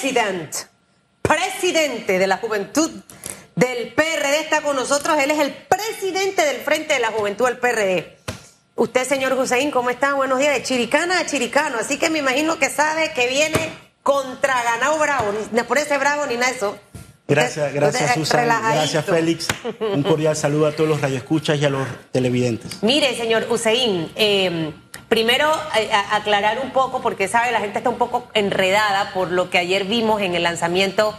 president, 0.00 0.54
presidente 1.22 2.20
de 2.20 2.26
la 2.28 2.36
juventud 2.36 2.88
del 3.56 3.92
PRD 3.94 4.40
está 4.40 4.60
con 4.60 4.76
nosotros. 4.76 5.18
Él 5.18 5.32
es 5.32 5.40
el 5.40 5.52
presidente 5.52 6.44
del 6.44 6.58
Frente 6.58 6.94
de 6.94 7.00
la 7.00 7.08
Juventud 7.08 7.46
del 7.46 7.58
PRD. 7.58 8.16
Usted, 8.76 9.04
señor 9.04 9.32
Hussein, 9.32 9.72
¿cómo 9.72 9.90
está? 9.90 10.14
Buenos 10.14 10.38
días. 10.38 10.54
De 10.54 10.62
Chiricana 10.62 11.18
a 11.18 11.26
Chiricano. 11.26 11.78
Así 11.78 11.98
que 11.98 12.10
me 12.10 12.20
imagino 12.20 12.60
que 12.60 12.70
sabe 12.70 13.12
que 13.12 13.26
viene 13.26 13.72
contra 14.04 14.62
ganado 14.62 14.98
bravo. 14.98 15.32
Ni 15.50 15.62
por 15.62 15.78
ese 15.78 15.98
bravo 15.98 16.26
ni 16.26 16.36
nada 16.36 16.52
de 16.52 16.56
eso. 16.56 16.78
Gracias, 17.26 17.74
gracias 17.74 18.14
Susan, 18.14 18.46
gracias 18.46 19.04
Félix. 19.04 19.48
Un 19.80 20.02
cordial 20.02 20.34
saludo 20.34 20.68
a 20.68 20.72
todos 20.72 20.88
los 20.88 21.00
radioescuchas 21.00 21.58
y 21.58 21.64
a 21.64 21.70
los 21.70 21.86
televidentes. 22.10 22.82
Mire, 22.82 23.14
señor 23.16 23.46
Hussein, 23.50 24.10
eh, 24.16 24.72
primero 25.08 25.52
eh, 25.76 25.90
aclarar 26.10 26.58
un 26.60 26.70
poco, 26.70 27.00
porque 27.00 27.28
sabe, 27.28 27.52
la 27.52 27.60
gente 27.60 27.78
está 27.78 27.90
un 27.90 27.98
poco 27.98 28.28
enredada 28.34 29.12
por 29.12 29.30
lo 29.30 29.50
que 29.50 29.58
ayer 29.58 29.84
vimos 29.84 30.20
en 30.22 30.34
el 30.34 30.42
lanzamiento 30.42 31.18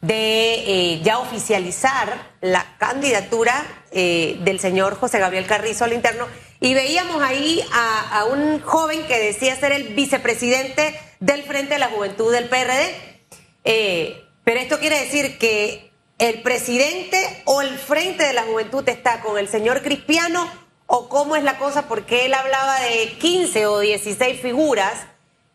de 0.00 0.54
eh, 0.94 1.00
ya 1.02 1.18
oficializar 1.18 2.30
la 2.40 2.76
candidatura 2.78 3.64
del 3.92 4.60
señor 4.60 4.94
José 4.94 5.18
Gabriel 5.18 5.46
Carrizo 5.46 5.84
al 5.84 5.92
interno. 5.92 6.26
Y 6.60 6.74
veíamos 6.74 7.20
ahí 7.22 7.60
a, 7.72 8.20
a 8.20 8.24
un 8.26 8.60
joven 8.60 9.04
que 9.08 9.18
decía 9.18 9.56
ser 9.56 9.72
el 9.72 9.94
vicepresidente 9.94 10.98
del 11.18 11.42
Frente 11.42 11.74
de 11.74 11.80
la 11.80 11.88
Juventud 11.88 12.32
del 12.32 12.48
PRD. 12.48 12.94
Pero 14.44 14.60
esto 14.60 14.78
quiere 14.78 15.00
decir 15.00 15.38
que 15.38 15.90
el 16.20 16.42
presidente 16.42 17.42
o 17.46 17.62
el 17.62 17.78
Frente 17.78 18.24
de 18.24 18.34
la 18.34 18.42
Juventud 18.42 18.86
está 18.88 19.20
con 19.22 19.38
el 19.38 19.48
señor 19.48 19.82
Cristiano 19.82 20.48
o 20.92 21.08
cómo 21.08 21.36
es 21.36 21.44
la 21.44 21.56
cosa, 21.56 21.86
porque 21.86 22.26
él 22.26 22.34
hablaba 22.34 22.80
de 22.80 23.16
15 23.20 23.66
o 23.66 23.78
16 23.78 24.40
figuras 24.40 24.92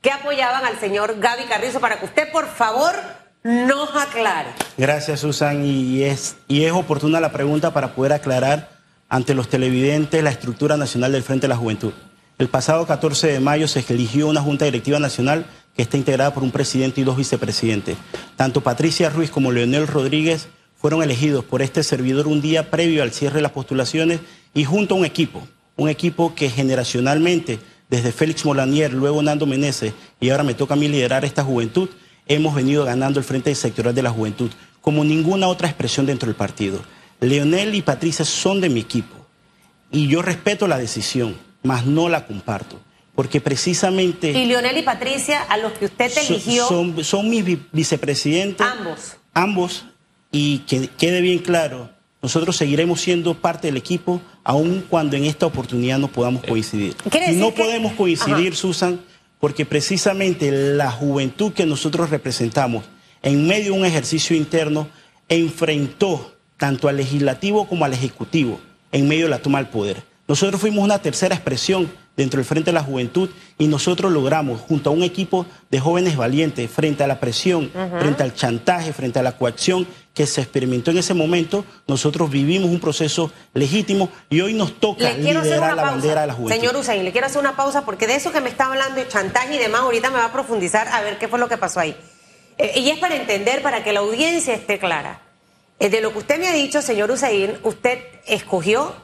que 0.02 0.10
apoyaban 0.10 0.64
al 0.64 0.80
señor 0.80 1.20
Gaby 1.20 1.44
Carrizo, 1.44 1.82
para 1.82 2.00
que 2.00 2.06
usted 2.06 2.32
por 2.32 2.48
favor 2.48 2.96
nos 3.44 3.94
aclare. 3.98 4.52
Gracias 4.78 5.20
Susan, 5.20 5.66
y 5.66 6.04
es, 6.04 6.38
y 6.48 6.64
es 6.64 6.72
oportuna 6.72 7.20
la 7.20 7.34
pregunta 7.34 7.74
para 7.74 7.94
poder 7.94 8.14
aclarar 8.14 8.70
ante 9.10 9.34
los 9.34 9.50
televidentes 9.50 10.24
la 10.24 10.30
estructura 10.30 10.78
nacional 10.78 11.12
del 11.12 11.24
Frente 11.24 11.48
de 11.48 11.50
la 11.50 11.58
Juventud. 11.58 11.92
El 12.38 12.48
pasado 12.48 12.88
14 12.88 13.28
de 13.28 13.40
mayo 13.42 13.68
se 13.68 13.84
eligió 13.90 14.28
una 14.28 14.42
Junta 14.42 14.64
Directiva 14.64 15.00
Nacional 15.00 15.46
que 15.76 15.82
está 15.82 15.98
integrada 15.98 16.34
por 16.34 16.44
un 16.44 16.52
presidente 16.52 17.02
y 17.02 17.04
dos 17.04 17.18
vicepresidentes. 17.18 17.98
Tanto 18.38 18.62
Patricia 18.62 19.10
Ruiz 19.10 19.32
como 19.32 19.52
Leonel 19.52 19.88
Rodríguez 19.88 20.48
fueron 20.86 21.02
elegidos 21.02 21.44
por 21.44 21.64
este 21.64 21.82
servidor 21.82 22.28
un 22.28 22.42
día 22.42 22.70
previo 22.70 23.02
al 23.02 23.12
cierre 23.12 23.38
de 23.38 23.42
las 23.42 23.54
postulaciones 23.54 24.20
y 24.54 24.66
junto 24.66 24.94
a 24.94 25.00
un 25.00 25.04
equipo, 25.04 25.42
un 25.78 25.90
equipo 25.90 26.36
que 26.36 26.48
generacionalmente, 26.48 27.58
desde 27.90 28.12
Félix 28.12 28.46
Molanier, 28.46 28.94
luego 28.94 29.24
Nando 29.24 29.48
Meneses 29.48 29.94
y 30.22 30.30
ahora 30.30 30.44
me 30.44 30.54
toca 30.54 30.76
a 30.76 30.78
mí 30.78 30.88
liderar 30.88 31.26
esta 31.26 31.44
juventud, 31.44 31.90
hemos 32.28 32.54
venido 32.54 32.86
ganando 32.86 33.20
el 33.20 33.26
Frente 33.26 33.56
Sectorial 33.56 33.96
de 33.96 34.04
la 34.04 34.12
Juventud, 34.12 34.52
como 34.80 35.04
ninguna 35.04 35.48
otra 35.48 35.68
expresión 35.68 36.06
dentro 36.06 36.28
del 36.28 36.36
partido. 36.36 36.80
Leonel 37.20 37.74
y 37.74 37.82
Patricia 37.82 38.24
son 38.24 38.62
de 38.62 38.70
mi 38.70 38.82
equipo 38.82 39.16
y 39.92 40.08
yo 40.08 40.22
respeto 40.22 40.68
la 40.68 40.78
decisión, 40.78 41.36
mas 41.64 41.88
no 41.88 42.10
la 42.10 42.28
comparto 42.28 42.80
porque 43.16 43.42
precisamente... 43.42 44.30
Y 44.30 44.46
Leonel 44.46 44.78
y 44.78 44.84
Patricia, 44.84 45.42
a 45.42 45.58
los 45.58 45.72
que 45.72 45.86
usted 45.86 46.12
eligió... 46.16 46.68
Son, 46.68 47.04
son, 47.04 47.28
mis 47.28 47.44
vicepresidentes. 47.72 48.68
Ambos. 48.68 49.18
Ambos, 49.34 49.86
y 50.36 50.58
que 50.68 50.90
quede 50.90 51.22
bien 51.22 51.40
claro, 51.40 51.90
nosotros 52.22 52.58
seguiremos 52.58 53.00
siendo 53.00 53.36
parte 53.36 53.68
del 53.68 53.78
equipo, 53.78 54.22
aun 54.44 54.84
cuando 54.90 55.16
en 55.16 55.24
esta 55.24 55.46
oportunidad 55.46 55.98
no 55.98 56.10
podamos 56.10 56.44
coincidir. 56.44 56.94
No 57.36 57.52
podemos 57.52 57.94
coincidir, 57.94 58.54
Susan, 58.54 59.00
porque 59.40 59.66
precisamente 59.66 60.52
la 60.52 60.92
juventud 60.92 61.54
que 61.54 61.66
nosotros 61.66 62.10
representamos, 62.10 62.84
en 63.22 63.48
medio 63.48 63.72
de 63.72 63.80
un 63.80 63.86
ejercicio 63.86 64.36
interno, 64.36 64.90
enfrentó 65.30 66.36
tanto 66.58 66.90
al 66.90 66.98
legislativo 66.98 67.66
como 67.66 67.86
al 67.86 67.94
ejecutivo 67.94 68.60
en 68.92 69.08
medio 69.08 69.28
de 69.28 69.30
la 69.30 69.40
toma 69.40 69.60
del 69.60 69.70
poder. 69.70 70.04
Nosotros 70.28 70.60
fuimos 70.60 70.84
una 70.84 71.00
tercera 71.00 71.34
expresión 71.34 71.90
dentro 72.18 72.38
del 72.38 72.46
Frente 72.46 72.72
de 72.72 72.74
la 72.74 72.84
Juventud 72.84 73.30
y 73.58 73.68
nosotros 73.68 74.12
logramos, 74.12 74.62
junto 74.62 74.90
a 74.90 74.94
un 74.94 75.04
equipo 75.04 75.46
de 75.70 75.80
jóvenes 75.80 76.18
valientes, 76.18 76.70
frente 76.70 77.04
a 77.04 77.08
la 77.08 77.20
presión, 77.20 77.72
frente 78.00 78.24
al 78.24 78.34
chantaje, 78.34 78.94
frente 78.94 79.20
a 79.20 79.24
la 79.24 79.38
coacción 79.38 79.88
que 80.14 80.26
se 80.26 80.42
experimentó 80.42 80.92
en 80.92 80.98
ese 80.98 81.14
momento, 81.14 81.66
nosotros 81.88 82.30
vivimos 82.30 82.70
un 82.70 82.80
proceso 82.80 83.32
legítimo 83.54 84.10
y 84.30 84.40
hoy 84.40 84.54
nos 84.54 84.80
toca 84.80 85.12
liderar 85.12 85.76
la 85.76 85.84
bandera 85.84 86.22
de 86.22 86.28
la 86.28 86.34
juventud. 86.34 86.58
Señor 86.58 86.76
Usain, 86.78 87.04
le 87.04 87.12
quiero 87.12 87.28
hacer 87.28 87.40
una 87.40 87.58
pausa 87.58 87.84
porque 87.84 88.08
de 88.08 88.16
eso 88.16 88.32
que 88.32 88.40
me 88.40 88.50
está 88.50 88.68
hablando 88.68 88.96
de 88.96 89.08
chantaje 89.08 89.56
y 89.56 89.60
demás, 89.60 89.82
ahorita 89.82 90.10
me 90.10 90.18
va 90.18 90.26
a 90.26 90.32
profundizar 90.32 90.88
a 90.88 91.02
ver 91.02 91.18
qué 91.18 91.28
fue 91.28 91.38
lo 91.38 91.50
que 91.50 91.58
pasó 91.58 91.82
ahí. 91.82 91.98
Eh, 92.58 92.80
y 92.80 92.90
es 92.90 93.00
para 93.00 93.16
entender, 93.16 93.62
para 93.62 93.84
que 93.84 93.92
la 93.92 94.00
audiencia 94.00 94.54
esté 94.54 94.80
clara. 94.80 95.22
Eh, 95.80 95.90
de 95.90 96.00
lo 96.00 96.14
que 96.14 96.20
usted 96.20 96.40
me 96.40 96.48
ha 96.48 96.54
dicho, 96.54 96.82
señor 96.82 97.12
Usain, 97.12 97.58
usted 97.64 98.00
escogió 98.26 98.96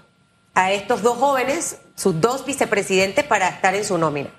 a 0.53 0.71
estos 0.71 1.01
dos 1.01 1.17
jóvenes, 1.17 1.77
sus 1.95 2.19
dos 2.19 2.45
vicepresidentes, 2.45 3.23
para 3.25 3.49
estar 3.49 3.75
en 3.75 3.85
su 3.85 3.97
nómina. 3.97 4.29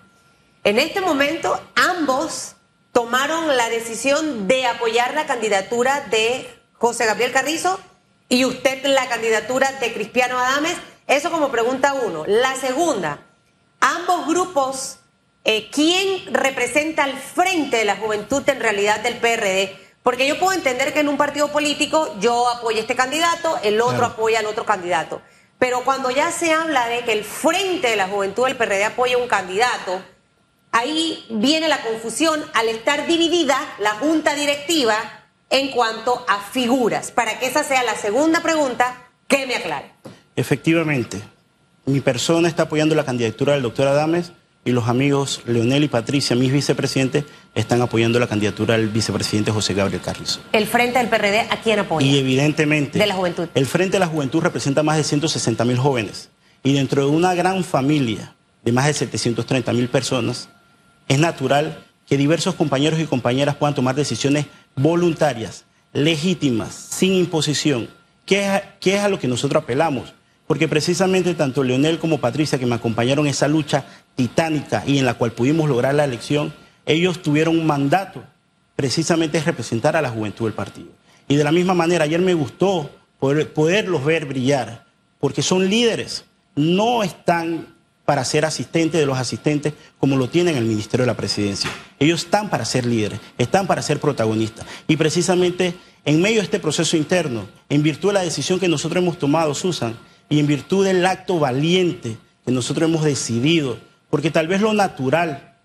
En 0.64 0.78
este 0.78 1.00
momento, 1.00 1.60
ambos 1.74 2.54
tomaron 2.92 3.56
la 3.56 3.68
decisión 3.68 4.46
de 4.46 4.66
apoyar 4.66 5.14
la 5.14 5.26
candidatura 5.26 6.02
de 6.10 6.48
José 6.74 7.06
Gabriel 7.06 7.32
Carrizo 7.32 7.80
y 8.28 8.44
usted 8.44 8.84
la 8.84 9.08
candidatura 9.08 9.72
de 9.80 9.92
Cristiano 9.92 10.38
Adames. 10.38 10.76
Eso 11.06 11.30
como 11.30 11.50
pregunta 11.50 11.94
uno. 11.94 12.24
La 12.26 12.54
segunda, 12.56 13.20
ambos 13.80 14.26
grupos, 14.26 14.98
eh, 15.44 15.68
¿quién 15.72 16.32
representa 16.32 17.04
al 17.04 17.18
frente 17.18 17.78
de 17.78 17.84
la 17.84 17.96
juventud 17.96 18.48
en 18.48 18.60
realidad 18.60 19.00
del 19.00 19.16
PRD? 19.16 19.76
Porque 20.02 20.26
yo 20.26 20.38
puedo 20.38 20.52
entender 20.52 20.92
que 20.92 21.00
en 21.00 21.08
un 21.08 21.16
partido 21.16 21.48
político 21.48 22.14
yo 22.20 22.48
apoyo 22.48 22.78
a 22.78 22.80
este 22.80 22.96
candidato, 22.96 23.58
el 23.62 23.80
otro 23.80 24.06
apoya 24.06 24.40
al 24.40 24.46
otro 24.46 24.64
candidato. 24.64 25.22
Pero 25.62 25.84
cuando 25.84 26.10
ya 26.10 26.32
se 26.32 26.52
habla 26.52 26.88
de 26.88 27.04
que 27.04 27.12
el 27.12 27.22
Frente 27.22 27.90
de 27.90 27.94
la 27.94 28.08
Juventud 28.08 28.46
del 28.46 28.56
PRD 28.56 28.84
apoya 28.84 29.16
un 29.16 29.28
candidato, 29.28 30.02
ahí 30.72 31.24
viene 31.30 31.68
la 31.68 31.80
confusión 31.82 32.44
al 32.54 32.68
estar 32.68 33.06
dividida 33.06 33.56
la 33.78 33.90
junta 33.90 34.34
directiva 34.34 34.96
en 35.50 35.70
cuanto 35.70 36.26
a 36.26 36.40
figuras. 36.40 37.12
Para 37.12 37.38
que 37.38 37.46
esa 37.46 37.62
sea 37.62 37.84
la 37.84 37.94
segunda 37.94 38.42
pregunta, 38.42 39.08
que 39.28 39.46
me 39.46 39.54
aclare. 39.54 39.92
Efectivamente, 40.34 41.22
mi 41.84 42.00
persona 42.00 42.48
está 42.48 42.64
apoyando 42.64 42.96
la 42.96 43.04
candidatura 43.04 43.52
del 43.52 43.62
doctor 43.62 43.86
Adames 43.86 44.32
y 44.64 44.70
los 44.70 44.88
amigos 44.88 45.42
Leonel 45.46 45.84
y 45.84 45.88
Patricia, 45.88 46.36
mis 46.36 46.52
vicepresidentes, 46.52 47.24
están 47.54 47.82
apoyando 47.82 48.18
la 48.18 48.28
candidatura 48.28 48.76
del 48.76 48.88
vicepresidente 48.88 49.50
José 49.50 49.74
Gabriel 49.74 50.00
Carrizo. 50.00 50.40
¿El 50.52 50.66
Frente 50.66 50.98
del 50.98 51.08
PRD 51.08 51.40
a 51.50 51.60
quién 51.60 51.80
apoya? 51.80 52.06
Y 52.06 52.18
evidentemente... 52.18 52.98
De 52.98 53.06
la 53.06 53.14
juventud. 53.14 53.48
El 53.54 53.66
Frente 53.66 53.96
de 53.96 54.00
la 54.00 54.06
Juventud 54.06 54.40
representa 54.40 54.82
más 54.82 54.96
de 54.96 55.04
160 55.04 55.64
mil 55.64 55.78
jóvenes. 55.78 56.30
Y 56.62 56.74
dentro 56.74 57.02
de 57.02 57.10
una 57.10 57.34
gran 57.34 57.64
familia 57.64 58.34
de 58.64 58.70
más 58.70 58.86
de 58.86 58.94
730 58.94 59.72
mil 59.72 59.88
personas, 59.88 60.48
es 61.08 61.18
natural 61.18 61.84
que 62.06 62.16
diversos 62.16 62.54
compañeros 62.54 63.00
y 63.00 63.06
compañeras 63.06 63.56
puedan 63.56 63.74
tomar 63.74 63.96
decisiones 63.96 64.46
voluntarias, 64.76 65.64
legítimas, 65.92 66.72
sin 66.72 67.14
imposición, 67.14 67.88
que 68.24 68.62
es 68.80 69.00
a 69.00 69.08
lo 69.08 69.18
que 69.18 69.26
nosotros 69.26 69.64
apelamos 69.64 70.14
porque 70.46 70.68
precisamente 70.68 71.34
tanto 71.34 71.62
Leonel 71.62 71.98
como 71.98 72.18
Patricia, 72.18 72.58
que 72.58 72.66
me 72.66 72.74
acompañaron 72.74 73.26
en 73.26 73.30
esa 73.30 73.48
lucha 73.48 73.84
titánica 74.14 74.82
y 74.86 74.98
en 74.98 75.06
la 75.06 75.14
cual 75.14 75.32
pudimos 75.32 75.68
lograr 75.68 75.94
la 75.94 76.04
elección, 76.04 76.52
ellos 76.86 77.22
tuvieron 77.22 77.58
un 77.58 77.66
mandato, 77.66 78.22
precisamente 78.76 79.38
es 79.38 79.44
representar 79.44 79.96
a 79.96 80.02
la 80.02 80.10
juventud 80.10 80.46
del 80.46 80.54
partido. 80.54 80.90
Y 81.28 81.36
de 81.36 81.44
la 81.44 81.52
misma 81.52 81.74
manera, 81.74 82.04
ayer 82.04 82.20
me 82.20 82.34
gustó 82.34 82.90
poderlos 83.18 84.04
ver 84.04 84.26
brillar, 84.26 84.84
porque 85.20 85.42
son 85.42 85.68
líderes, 85.68 86.24
no 86.56 87.02
están 87.02 87.68
para 88.04 88.24
ser 88.24 88.44
asistentes 88.44 89.00
de 89.00 89.06
los 89.06 89.16
asistentes 89.16 89.74
como 89.98 90.16
lo 90.16 90.28
tienen 90.28 90.56
el 90.56 90.64
Ministerio 90.64 91.04
de 91.04 91.12
la 91.12 91.16
Presidencia. 91.16 91.70
Ellos 91.98 92.24
están 92.24 92.50
para 92.50 92.64
ser 92.64 92.84
líderes, 92.84 93.20
están 93.38 93.66
para 93.66 93.80
ser 93.80 94.00
protagonistas. 94.00 94.66
Y 94.88 94.96
precisamente 94.96 95.74
en 96.04 96.20
medio 96.20 96.38
de 96.38 96.44
este 96.44 96.58
proceso 96.58 96.96
interno, 96.96 97.46
en 97.68 97.82
virtud 97.82 98.08
de 98.08 98.14
la 98.14 98.22
decisión 98.22 98.58
que 98.58 98.68
nosotros 98.68 99.02
hemos 99.02 99.18
tomado, 99.18 99.54
Susan, 99.54 99.96
y 100.32 100.38
en 100.38 100.46
virtud 100.46 100.86
del 100.86 101.04
acto 101.04 101.38
valiente 101.38 102.16
que 102.46 102.52
nosotros 102.52 102.88
hemos 102.88 103.04
decidido, 103.04 103.76
porque 104.08 104.30
tal 104.30 104.48
vez 104.48 104.62
lo 104.62 104.72
natural 104.72 105.56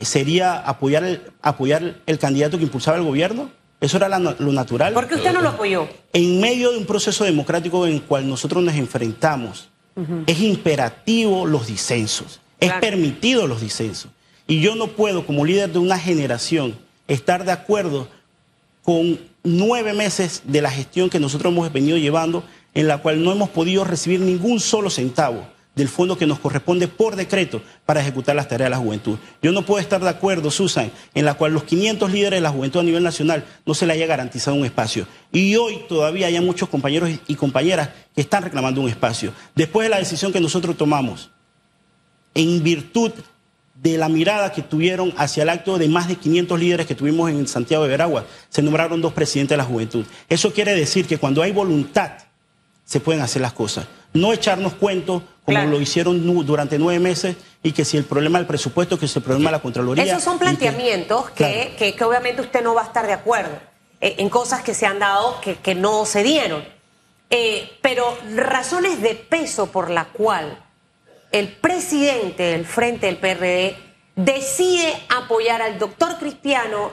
sería 0.00 0.60
apoyar 0.60 1.02
el, 1.02 1.22
apoyar 1.42 1.96
el 2.06 2.18
candidato 2.20 2.56
que 2.56 2.62
impulsaba 2.62 2.98
el 2.98 3.02
gobierno. 3.02 3.50
Eso 3.80 3.96
era 3.96 4.20
lo 4.20 4.52
natural. 4.52 4.94
¿Por 4.94 5.08
qué 5.08 5.16
usted 5.16 5.32
no 5.32 5.40
lo 5.40 5.48
apoyó? 5.48 5.88
En 6.12 6.40
medio 6.40 6.70
de 6.70 6.78
un 6.78 6.86
proceso 6.86 7.24
democrático 7.24 7.84
en 7.84 7.94
el 7.94 8.02
cual 8.02 8.28
nosotros 8.28 8.62
nos 8.62 8.76
enfrentamos, 8.76 9.70
es 10.28 10.40
imperativo 10.40 11.44
los 11.44 11.66
disensos, 11.66 12.40
es 12.60 12.72
permitido 12.74 13.48
los 13.48 13.60
disensos. 13.60 14.12
Y 14.46 14.60
yo 14.60 14.76
no 14.76 14.86
puedo, 14.86 15.26
como 15.26 15.44
líder 15.44 15.72
de 15.72 15.80
una 15.80 15.98
generación, 15.98 16.78
estar 17.08 17.44
de 17.44 17.50
acuerdo 17.50 18.06
con 18.84 19.18
nueve 19.42 19.94
meses 19.94 20.42
de 20.44 20.62
la 20.62 20.70
gestión 20.70 21.10
que 21.10 21.18
nosotros 21.18 21.52
hemos 21.52 21.72
venido 21.72 21.96
llevando 21.96 22.44
en 22.74 22.88
la 22.88 22.98
cual 22.98 23.22
no 23.22 23.32
hemos 23.32 23.50
podido 23.50 23.84
recibir 23.84 24.20
ningún 24.20 24.60
solo 24.60 24.90
centavo 24.90 25.46
del 25.74 25.88
fondo 25.88 26.18
que 26.18 26.26
nos 26.26 26.38
corresponde 26.38 26.86
por 26.86 27.16
decreto 27.16 27.62
para 27.86 28.00
ejecutar 28.00 28.36
las 28.36 28.48
tareas 28.48 28.66
de 28.66 28.76
la 28.76 28.82
juventud. 28.82 29.18
Yo 29.42 29.52
no 29.52 29.64
puedo 29.64 29.80
estar 29.80 30.02
de 30.02 30.08
acuerdo, 30.08 30.50
Susan, 30.50 30.90
en 31.14 31.24
la 31.24 31.34
cual 31.34 31.54
los 31.54 31.64
500 31.64 32.12
líderes 32.12 32.38
de 32.38 32.42
la 32.42 32.50
juventud 32.50 32.80
a 32.80 32.82
nivel 32.82 33.02
nacional 33.02 33.44
no 33.64 33.74
se 33.74 33.86
le 33.86 33.94
haya 33.94 34.06
garantizado 34.06 34.56
un 34.56 34.66
espacio. 34.66 35.06
Y 35.32 35.56
hoy 35.56 35.80
todavía 35.88 36.26
hay 36.26 36.38
muchos 36.40 36.68
compañeros 36.68 37.10
y 37.26 37.34
compañeras 37.36 37.90
que 38.14 38.20
están 38.20 38.42
reclamando 38.42 38.80
un 38.80 38.88
espacio. 38.88 39.32
Después 39.54 39.86
de 39.86 39.90
la 39.90 39.98
decisión 39.98 40.32
que 40.32 40.40
nosotros 40.40 40.76
tomamos, 40.76 41.30
en 42.34 42.62
virtud 42.62 43.12
de 43.82 43.98
la 43.98 44.08
mirada 44.08 44.52
que 44.52 44.62
tuvieron 44.62 45.12
hacia 45.16 45.42
el 45.42 45.48
acto 45.48 45.76
de 45.76 45.88
más 45.88 46.06
de 46.06 46.16
500 46.16 46.60
líderes 46.60 46.86
que 46.86 46.94
tuvimos 46.94 47.30
en 47.30 47.48
Santiago 47.48 47.82
de 47.82 47.90
Veragua, 47.90 48.26
se 48.48 48.62
nombraron 48.62 49.00
dos 49.00 49.12
presidentes 49.12 49.50
de 49.50 49.56
la 49.56 49.64
juventud. 49.64 50.04
Eso 50.28 50.52
quiere 50.52 50.74
decir 50.74 51.06
que 51.06 51.18
cuando 51.18 51.42
hay 51.42 51.50
voluntad, 51.50 52.12
se 52.92 53.00
pueden 53.00 53.22
hacer 53.22 53.40
las 53.40 53.54
cosas. 53.54 53.86
No 54.12 54.34
echarnos 54.34 54.74
cuentos 54.74 55.22
como 55.46 55.64
lo 55.64 55.80
hicieron 55.80 56.44
durante 56.44 56.78
nueve 56.78 57.00
meses 57.00 57.36
y 57.62 57.72
que 57.72 57.86
si 57.86 57.96
el 57.96 58.04
problema 58.04 58.38
del 58.38 58.46
presupuesto, 58.46 58.98
que 58.98 59.08
si 59.08 59.18
el 59.18 59.24
problema 59.24 59.48
de 59.48 59.56
la 59.56 59.62
Contraloría. 59.62 60.04
Esos 60.04 60.22
son 60.22 60.38
planteamientos 60.38 61.30
que, 61.30 61.74
que, 61.78 62.04
obviamente 62.04 62.42
usted 62.42 62.62
no 62.62 62.74
va 62.74 62.82
a 62.82 62.84
estar 62.84 63.06
de 63.06 63.14
acuerdo 63.14 63.58
eh, 63.98 64.16
en 64.18 64.28
cosas 64.28 64.62
que 64.62 64.74
se 64.74 64.84
han 64.84 64.98
dado 64.98 65.40
que, 65.40 65.56
que 65.56 65.74
no 65.74 66.04
se 66.04 66.22
dieron. 66.22 66.62
Eh, 67.30 67.78
pero 67.80 68.14
razones 68.34 69.00
de 69.00 69.14
peso 69.14 69.68
por 69.68 69.88
la 69.88 70.04
cual 70.04 70.62
el 71.30 71.48
presidente 71.48 72.42
del 72.42 72.66
Frente 72.66 73.06
del 73.06 73.16
PRD 73.16 73.74
decide 74.16 74.92
apoyar 75.08 75.62
al 75.62 75.78
doctor 75.78 76.18
Cristiano 76.18 76.92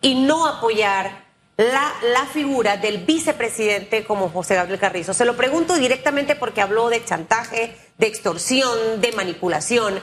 y 0.00 0.14
no 0.14 0.46
apoyar 0.46 1.23
la, 1.56 1.92
la, 2.12 2.26
figura 2.26 2.76
del 2.76 2.98
vicepresidente 2.98 4.04
como 4.04 4.28
José 4.28 4.56
Gabriel 4.56 4.80
Carrizo. 4.80 5.14
Se 5.14 5.24
lo 5.24 5.36
pregunto 5.36 5.74
directamente 5.76 6.34
porque 6.34 6.60
habló 6.60 6.88
de 6.88 7.04
chantaje, 7.04 7.76
de 7.96 8.06
extorsión, 8.06 9.00
de 9.00 9.12
manipulación. 9.12 10.00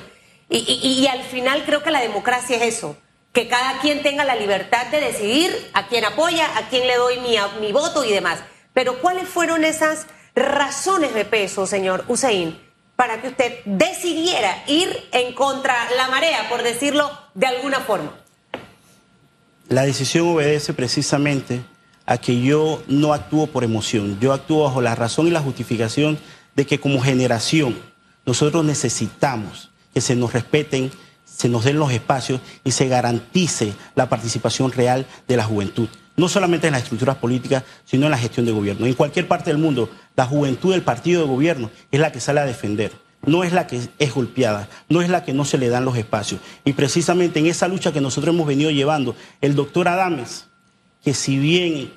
Y, 0.50 0.58
y, 0.82 1.08
al 1.08 1.24
final 1.24 1.64
creo 1.66 1.84
que 1.84 1.92
la 1.92 2.02
democracia 2.02 2.58
es 2.58 2.76
eso, 2.76 2.98
que 3.32 3.48
cada 3.48 3.80
quien 3.80 4.02
tenga 4.02 4.26
la 4.26 4.36
libertad 4.36 4.88
de 4.88 5.00
decidir 5.00 5.70
a 5.74 5.88
quién 5.88 6.04
apoya, 6.04 6.58
a 6.58 6.68
quién 6.70 6.88
le 6.88 6.96
doy 6.96 7.20
mi, 7.20 7.38
mi 7.62 7.72
voto 7.72 8.04
y 8.04 8.12
demás. 8.12 8.40
Pero 8.74 9.00
¿cuáles 9.00 9.28
fueron 9.28 9.64
esas 9.64 10.08
razones 10.36 11.14
de 11.14 11.26
peso, 11.26 11.68
señor 11.68 12.06
Hussein, 12.08 12.60
para 12.96 13.22
que 13.22 13.30
usted 13.30 13.60
decidiera 13.66 14.64
ir 14.68 15.10
en 15.12 15.34
contra 15.34 15.76
la 15.98 16.08
marea, 16.10 16.48
por 16.50 16.64
decirlo 16.64 17.10
de 17.34 17.48
alguna 17.48 17.80
forma? 17.80 18.21
La 19.72 19.84
decisión 19.84 20.28
obedece 20.28 20.74
precisamente 20.74 21.62
a 22.06 22.18
que 22.18 22.42
yo 22.42 22.84
no 22.88 23.14
actúo 23.14 23.48
por 23.48 23.64
emoción, 23.64 24.20
yo 24.20 24.34
actúo 24.34 24.66
bajo 24.66 24.82
la 24.82 24.96
razón 24.96 25.28
y 25.28 25.32
la 25.32 25.40
justificación 25.40 26.20
de 26.58 26.66
que 26.66 26.82
como 26.82 27.00
generación 27.00 27.78
nosotros 28.26 28.66
necesitamos 28.66 29.72
que 29.94 30.02
se 30.02 30.18
nos 30.18 30.34
respeten, 30.34 30.92
se 31.24 31.48
nos 31.48 31.64
den 31.64 31.80
los 31.80 31.94
espacios 31.94 32.42
y 32.66 32.72
se 32.72 32.90
garantice 32.90 33.74
la 33.96 34.10
participación 34.10 34.74
real 34.74 35.06
de 35.30 35.38
la 35.38 35.46
juventud. 35.46 35.88
No 36.18 36.28
solamente 36.28 36.68
en 36.68 36.74
las 36.74 36.84
estructuras 36.84 37.16
políticas, 37.16 37.64
sino 37.86 38.08
en 38.08 38.12
la 38.12 38.18
gestión 38.18 38.46
de 38.46 38.52
gobierno. 38.52 38.88
En 38.88 38.94
cualquier 38.94 39.30
parte 39.30 39.52
del 39.52 39.58
mundo, 39.58 39.90
la 40.18 40.26
juventud 40.26 40.74
del 40.74 40.82
partido 40.82 41.22
de 41.22 41.30
gobierno 41.30 41.72
es 41.92 42.00
la 42.02 42.12
que 42.12 42.20
sale 42.20 42.42
a 42.42 42.46
defender 42.46 42.92
no 43.26 43.44
es 43.44 43.54
la 43.54 43.68
que 43.68 43.82
es 44.00 44.14
golpeada, 44.14 44.70
no 44.90 45.02
es 45.02 45.10
la 45.10 45.24
que 45.24 45.34
no 45.34 45.46
se 45.46 45.58
le 45.58 45.70
dan 45.70 45.86
los 45.86 45.98
espacios. 45.98 46.42
Y 46.66 46.74
precisamente 46.74 47.40
en 47.40 47.46
esa 47.46 47.68
lucha 47.68 47.94
que 47.94 48.02
nosotros 48.02 48.34
hemos 48.34 48.48
venido 48.48 48.72
llevando, 48.72 49.16
el 49.42 49.56
doctor 49.56 49.88
Adames, 49.88 50.48
que 51.04 51.14
si 51.14 51.38
bien 51.38 51.94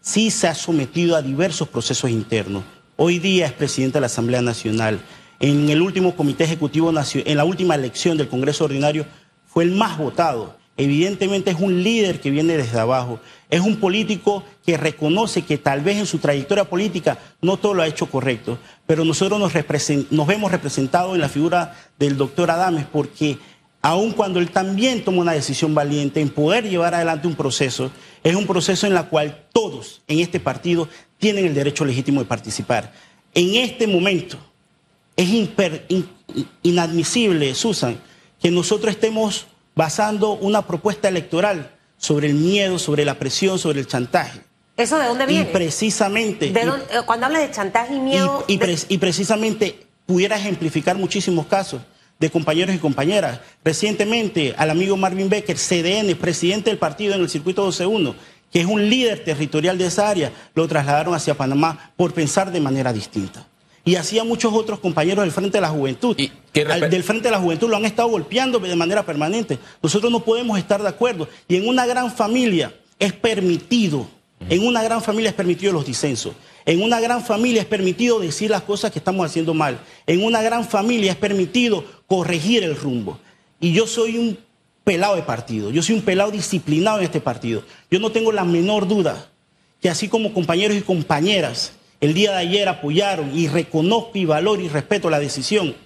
sí 0.00 0.30
se 0.30 0.48
ha 0.48 0.54
sometido 0.54 1.16
a 1.16 1.22
diversos 1.22 1.68
procesos 1.68 2.10
internos, 2.10 2.64
hoy 2.96 3.18
día 3.18 3.46
es 3.46 3.52
presidente 3.52 3.94
de 3.94 4.02
la 4.02 4.06
Asamblea 4.06 4.42
Nacional, 4.42 5.00
en 5.40 5.68
el 5.70 5.82
último 5.82 6.14
comité 6.14 6.44
ejecutivo, 6.44 6.92
en 6.92 7.36
la 7.36 7.44
última 7.44 7.74
elección 7.74 8.16
del 8.16 8.28
Congreso 8.28 8.64
Ordinario, 8.64 9.06
fue 9.44 9.64
el 9.64 9.72
más 9.72 9.98
votado 9.98 10.56
Evidentemente 10.76 11.50
es 11.50 11.60
un 11.60 11.82
líder 11.82 12.20
que 12.20 12.30
viene 12.30 12.56
desde 12.56 12.80
abajo, 12.80 13.20
es 13.50 13.60
un 13.60 13.76
político 13.76 14.42
que 14.64 14.78
reconoce 14.78 15.42
que 15.42 15.58
tal 15.58 15.82
vez 15.82 15.98
en 15.98 16.06
su 16.06 16.18
trayectoria 16.18 16.64
política 16.64 17.18
no 17.42 17.58
todo 17.58 17.74
lo 17.74 17.82
ha 17.82 17.86
hecho 17.86 18.06
correcto, 18.06 18.58
pero 18.86 19.04
nosotros 19.04 19.38
nos, 19.38 20.26
vemos 20.26 20.50
representados 20.50 21.14
en 21.14 21.20
la 21.20 21.28
figura 21.28 21.76
del 21.98 22.16
doctor 22.16 22.50
Adames 22.50 22.86
porque 22.90 23.36
aun 23.82 24.12
cuando 24.12 24.38
él 24.38 24.50
también 24.50 25.04
toma 25.04 25.20
una 25.20 25.32
decisión 25.32 25.74
valiente 25.74 26.22
en 26.22 26.30
poder 26.30 26.66
llevar 26.66 26.94
adelante 26.94 27.26
un 27.26 27.34
proceso, 27.34 27.90
es 28.24 28.34
un 28.34 28.46
proceso 28.46 28.86
en 28.86 28.96
el 28.96 29.04
cual 29.06 29.44
todos 29.52 30.00
en 30.08 30.20
este 30.20 30.40
partido 30.40 30.88
tienen 31.18 31.44
el 31.44 31.54
derecho 31.54 31.84
legítimo 31.84 32.20
de 32.20 32.26
participar. 32.26 32.94
En 33.34 33.56
este 33.56 33.86
momento 33.86 34.38
es 35.16 35.28
inadmisible, 36.62 37.54
Susan, 37.54 38.00
que 38.40 38.50
nosotros 38.50 38.94
estemos 38.94 39.46
basando 39.74 40.32
una 40.32 40.66
propuesta 40.66 41.08
electoral 41.08 41.70
sobre 41.96 42.28
el 42.28 42.34
miedo, 42.34 42.78
sobre 42.78 43.04
la 43.04 43.18
presión, 43.18 43.58
sobre 43.58 43.80
el 43.80 43.86
chantaje. 43.86 44.40
¿Eso 44.76 44.98
de 44.98 45.06
dónde 45.06 45.26
viene? 45.26 45.48
Y 45.48 45.52
precisamente... 45.52 46.46
Eh, 46.48 46.82
cuando 47.06 47.26
habla 47.26 47.38
de 47.38 47.50
chantaje 47.50 47.94
y 47.94 48.00
miedo... 48.00 48.44
Y, 48.48 48.98
precisamente 48.98 49.86
pudiera 50.06 50.36
ejemplificar 50.36 50.96
muchísimos 50.96 51.46
casos 51.46 51.82
de 52.18 52.30
compañeros 52.30 52.74
y 52.74 52.78
compañeras. 52.78 53.40
Recientemente 53.64 54.54
al 54.56 54.70
amigo 54.70 54.96
Marvin 54.96 55.28
Becker, 55.28 55.56
CDN, 55.56 56.16
presidente 56.16 56.70
del 56.70 56.78
partido 56.78 57.14
en 57.14 57.20
el 57.20 57.28
circuito 57.28 57.66
12-1, 57.68 58.14
que 58.50 58.60
es 58.60 58.66
un 58.66 58.88
líder 58.88 59.24
territorial 59.24 59.78
de 59.78 59.86
esa 59.86 60.08
área, 60.08 60.32
lo 60.54 60.66
trasladaron 60.66 61.14
hacia 61.14 61.34
Panamá 61.34 61.92
por 61.96 62.12
pensar 62.12 62.50
de 62.50 62.60
manera 62.60 62.92
distinta 62.92 63.46
y 63.84 63.96
hacía 63.96 64.24
muchos 64.24 64.52
otros 64.52 64.78
compañeros 64.78 65.24
del 65.24 65.32
Frente 65.32 65.58
de 65.58 65.62
la 65.62 65.70
Juventud. 65.70 66.16
¿Y 66.18 66.30
del 66.52 67.02
Frente 67.02 67.24
de 67.24 67.30
la 67.32 67.40
Juventud 67.40 67.68
lo 67.68 67.76
han 67.76 67.84
estado 67.84 68.08
golpeando 68.08 68.58
de 68.58 68.76
manera 68.76 69.04
permanente. 69.04 69.58
Nosotros 69.82 70.12
no 70.12 70.20
podemos 70.20 70.58
estar 70.58 70.82
de 70.82 70.88
acuerdo. 70.88 71.28
Y 71.48 71.56
en 71.56 71.68
una 71.68 71.86
gran 71.86 72.12
familia 72.12 72.74
es 72.98 73.12
permitido, 73.12 74.06
en 74.48 74.64
una 74.66 74.82
gran 74.82 75.02
familia 75.02 75.30
es 75.30 75.34
permitido 75.34 75.72
los 75.72 75.84
disensos. 75.84 76.34
En 76.64 76.80
una 76.80 77.00
gran 77.00 77.24
familia 77.24 77.62
es 77.62 77.66
permitido 77.66 78.20
decir 78.20 78.50
las 78.50 78.62
cosas 78.62 78.92
que 78.92 79.00
estamos 79.00 79.26
haciendo 79.26 79.52
mal. 79.52 79.80
En 80.06 80.22
una 80.22 80.42
gran 80.42 80.64
familia 80.64 81.12
es 81.12 81.18
permitido 81.18 81.84
corregir 82.06 82.62
el 82.62 82.76
rumbo. 82.76 83.18
Y 83.60 83.72
yo 83.72 83.86
soy 83.88 84.16
un 84.16 84.38
pelado 84.84 85.16
de 85.16 85.22
partido, 85.22 85.70
yo 85.70 85.82
soy 85.82 85.96
un 85.96 86.02
pelado 86.02 86.30
disciplinado 86.30 86.98
en 86.98 87.04
este 87.04 87.20
partido. 87.20 87.62
Yo 87.90 87.98
no 87.98 88.12
tengo 88.12 88.30
la 88.30 88.44
menor 88.44 88.86
duda 88.86 89.28
que 89.80 89.90
así 89.90 90.08
como 90.08 90.32
compañeros 90.32 90.76
y 90.76 90.82
compañeras 90.82 91.72
el 92.02 92.14
día 92.14 92.32
de 92.32 92.38
ayer 92.38 92.68
apoyaron 92.68 93.30
y 93.32 93.46
reconozco 93.46 94.10
y 94.14 94.24
valoro 94.24 94.60
y 94.60 94.68
respeto 94.68 95.08
la 95.08 95.20
decisión 95.20 95.76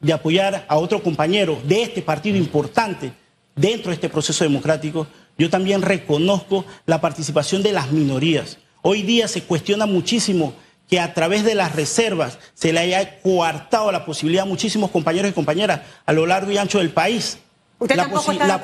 de 0.00 0.12
apoyar 0.12 0.66
a 0.68 0.76
otro 0.76 1.02
compañero 1.02 1.58
de 1.64 1.82
este 1.82 2.02
partido 2.02 2.36
importante 2.36 3.12
dentro 3.54 3.88
de 3.88 3.94
este 3.94 4.10
proceso 4.10 4.44
democrático, 4.44 5.06
yo 5.38 5.48
también 5.48 5.80
reconozco 5.80 6.66
la 6.84 7.00
participación 7.00 7.62
de 7.62 7.72
las 7.72 7.90
minorías. 7.90 8.58
Hoy 8.82 9.00
día 9.00 9.28
se 9.28 9.44
cuestiona 9.44 9.86
muchísimo 9.86 10.52
que 10.90 11.00
a 11.00 11.14
través 11.14 11.42
de 11.42 11.54
las 11.54 11.74
reservas 11.74 12.38
se 12.52 12.74
le 12.74 12.80
haya 12.80 13.22
coartado 13.22 13.90
la 13.90 14.04
posibilidad 14.04 14.42
a 14.42 14.48
muchísimos 14.48 14.90
compañeros 14.90 15.30
y 15.30 15.34
compañeras 15.34 15.80
a 16.04 16.12
lo 16.12 16.26
largo 16.26 16.52
y 16.52 16.58
ancho 16.58 16.80
del 16.80 16.90
país. 16.90 17.38
¿Usted 17.78 17.96
la, 17.96 18.08
posibilidad 18.08 18.62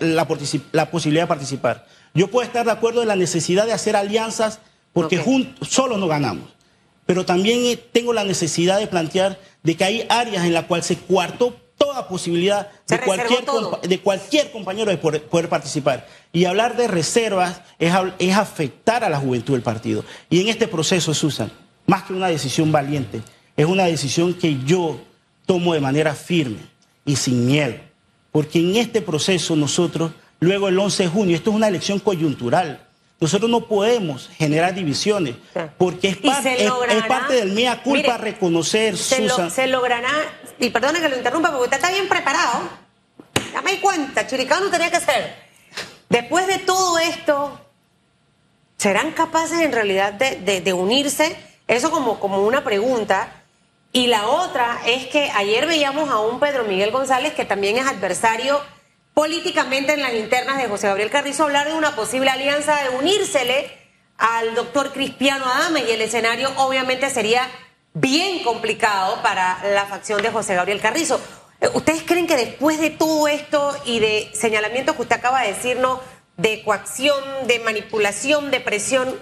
la 0.00 0.90
posibilidad 0.90 1.24
de 1.24 1.28
participar. 1.28 1.86
Yo 2.14 2.28
puedo 2.30 2.46
estar 2.46 2.64
de 2.64 2.72
acuerdo 2.72 3.02
en 3.02 3.08
la 3.08 3.16
necesidad 3.16 3.66
de 3.66 3.74
hacer 3.74 3.94
alianzas 3.94 4.60
porque 4.98 5.46
solos 5.62 5.98
no 5.98 6.08
ganamos. 6.08 6.48
Pero 7.06 7.24
también 7.24 7.64
eh, 7.66 7.76
tengo 7.76 8.12
la 8.12 8.24
necesidad 8.24 8.80
de 8.80 8.88
plantear 8.88 9.38
de 9.62 9.76
que 9.76 9.84
hay 9.84 10.06
áreas 10.08 10.44
en 10.44 10.52
las 10.52 10.64
cuales 10.64 10.86
se 10.86 10.96
cuartó 10.96 11.56
toda 11.76 12.08
posibilidad 12.08 12.68
de 12.88 13.00
cualquier, 13.00 13.44
de 13.82 14.00
cualquier 14.00 14.50
compañero 14.50 14.90
de 14.90 14.98
poder, 14.98 15.48
participar. 15.48 16.08
Y 16.32 16.46
hablar 16.46 16.76
de 16.76 16.88
reservas 16.88 17.62
es, 17.78 17.94
es 18.18 18.34
afectar 18.34 19.04
a 19.04 19.08
la 19.08 19.18
juventud 19.18 19.52
del 19.52 19.62
partido. 19.62 20.04
Y 20.28 20.40
en 20.40 20.48
este 20.48 20.66
proceso, 20.66 21.14
Susan, 21.14 21.52
más 21.86 22.02
que 22.02 22.12
una 22.12 22.26
decisión 22.26 22.72
valiente, 22.72 23.22
es 23.56 23.66
una 23.66 23.84
decisión 23.84 24.34
que 24.34 24.58
yo 24.64 25.00
tomo 25.46 25.74
de 25.74 25.80
manera 25.80 26.16
firme 26.16 26.58
y 27.04 27.14
sin 27.14 27.46
miedo. 27.46 27.76
Porque 28.32 28.58
en 28.58 28.74
este 28.74 29.00
proceso 29.00 29.54
nosotros, 29.54 30.10
luego 30.40 30.66
el 30.66 30.78
11 30.78 31.04
de 31.04 31.08
junio, 31.08 31.36
esto 31.36 31.50
es 31.50 31.56
una 31.56 31.68
elección 31.68 32.00
coyuntural. 32.00 32.87
Nosotros 33.20 33.50
no 33.50 33.66
podemos 33.66 34.30
generar 34.36 34.74
divisiones 34.74 35.34
porque 35.76 36.08
es, 36.08 36.16
parte 36.18 37.34
del 37.34 37.50
mía 37.50 37.82
culpa 37.82 38.16
reconocer, 38.16 38.96
se 38.96 39.28
se 39.50 39.66
logrará, 39.66 40.12
y 40.60 40.70
perdone 40.70 41.00
que 41.00 41.08
lo 41.08 41.16
interrumpa 41.16 41.50
porque 41.50 41.64
usted 41.64 41.78
está 41.78 41.90
bien 41.90 42.08
preparado. 42.08 42.60
Ya 43.52 43.60
me 43.62 43.72
di 43.72 43.78
cuenta, 43.78 44.26
Chiricano 44.26 44.70
tenía 44.70 44.90
que 44.90 45.00
ser. 45.00 45.34
Después 46.08 46.46
de 46.46 46.58
todo 46.58 46.98
esto, 47.00 47.60
¿serán 48.76 49.10
capaces 49.10 49.60
en 49.60 49.72
realidad 49.72 50.12
de, 50.12 50.60
de 50.60 50.72
unirse? 50.72 51.36
Eso 51.66 51.90
como, 51.90 52.20
como 52.20 52.42
una 52.42 52.62
pregunta. 52.62 53.32
Y 53.92 54.06
la 54.06 54.28
otra 54.28 54.80
es 54.86 55.06
que 55.06 55.30
ayer 55.34 55.66
veíamos 55.66 56.08
a 56.08 56.20
un 56.20 56.38
Pedro 56.38 56.64
Miguel 56.64 56.92
González 56.92 57.34
que 57.34 57.44
también 57.44 57.78
es 57.78 57.86
adversario 57.86 58.60
políticamente 59.18 59.94
en 59.94 60.00
las 60.00 60.14
internas 60.14 60.58
de 60.58 60.68
José 60.68 60.86
Gabriel 60.86 61.10
Carrizo 61.10 61.42
hablar 61.42 61.66
de 61.66 61.74
una 61.74 61.96
posible 61.96 62.30
alianza 62.30 62.76
de 62.84 62.96
unírsele 62.98 63.68
al 64.16 64.54
doctor 64.54 64.92
Cristiano 64.92 65.44
Adame 65.44 65.82
y 65.88 65.90
el 65.90 66.02
escenario 66.02 66.48
obviamente 66.54 67.10
sería 67.10 67.42
bien 67.94 68.44
complicado 68.44 69.20
para 69.20 69.58
la 69.74 69.86
facción 69.86 70.22
de 70.22 70.30
José 70.30 70.54
Gabriel 70.54 70.80
Carrizo. 70.80 71.20
Eh, 71.60 71.66
¿Ustedes 71.74 72.04
creen 72.04 72.28
que 72.28 72.36
después 72.36 72.78
de 72.78 72.90
todo 72.90 73.26
esto 73.26 73.76
y 73.84 73.98
de 73.98 74.30
señalamientos 74.34 74.94
que 74.94 75.02
usted 75.02 75.16
acaba 75.16 75.42
de 75.42 75.48
decirnos, 75.48 75.98
de 76.36 76.62
coacción, 76.62 77.18
de 77.48 77.58
manipulación, 77.58 78.52
de 78.52 78.60
presión, 78.60 79.16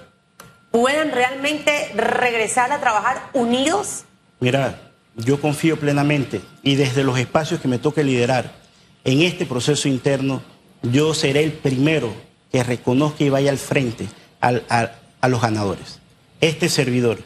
puedan 0.73 1.11
realmente 1.11 1.91
regresar 1.95 2.71
a 2.71 2.81
trabajar 2.81 3.31
unidos? 3.33 4.05
Mira, 4.41 4.79
yo 5.15 5.41
confío 5.41 5.81
plenamente 5.81 6.43
y 6.63 6.75
desde 6.75 7.03
los 7.03 7.19
espacios 7.19 7.63
que 7.63 7.69
me 7.69 7.79
toque 7.79 8.05
liderar 8.05 8.66
en 9.07 9.23
este 9.23 9.47
proceso 9.47 9.89
interno, 9.89 10.43
yo 10.83 11.15
seré 11.15 11.45
el 11.45 11.53
primero 11.53 12.13
que 12.51 12.63
reconozca 12.65 13.23
y 13.23 13.31
vaya 13.31 13.51
al 13.51 13.59
frente 13.59 14.09
a 14.41 15.29
los 15.29 15.41
ganadores. 15.41 16.01
Este 16.41 16.69
servidor, 16.69 17.19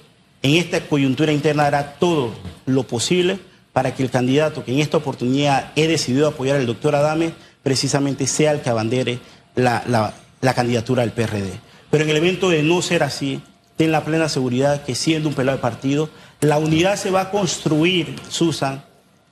en 0.43 0.57
esta 0.57 0.81
coyuntura 0.87 1.33
interna, 1.33 1.67
hará 1.67 1.95
todo 1.95 2.33
lo 2.67 2.85
posible 2.85 3.39
para 3.73 3.95
que 3.95 4.03
el 4.03 4.11
candidato 4.11 4.65
que 4.65 4.73
en 4.73 4.81
esta 4.81 4.99
oportunidad 4.99 5.73
he 5.75 5.89
decidido 5.89 6.29
apoyar, 6.29 6.57
el 6.57 6.67
doctor 6.67 6.95
Adame, 6.95 7.33
precisamente 7.63 8.27
sea 8.27 8.53
el 8.53 8.61
que 8.61 8.69
abandere 8.69 9.19
la, 9.55 10.13
la 10.41 10.55
candidatura 10.55 11.03
del 11.03 11.13
PRD. 11.13 11.51
Pero 11.91 12.05
en 12.05 12.11
el 12.11 12.17
evento 12.17 12.51
de 12.51 12.63
no 12.63 12.83
ser 12.83 13.03
así, 13.03 13.41
ten 13.77 13.91
la 13.91 14.05
plena 14.05 14.29
seguridad 14.29 14.85
que 14.85 14.95
siendo 14.95 15.31
un 15.31 15.35
pelado 15.35 15.57
de 15.57 15.63
partido, 15.63 16.11
la 16.43 16.59
unidad 16.59 16.97
se 16.97 17.11
va 17.11 17.23
a 17.23 17.31
construir, 17.31 18.17
Susan, 18.29 18.85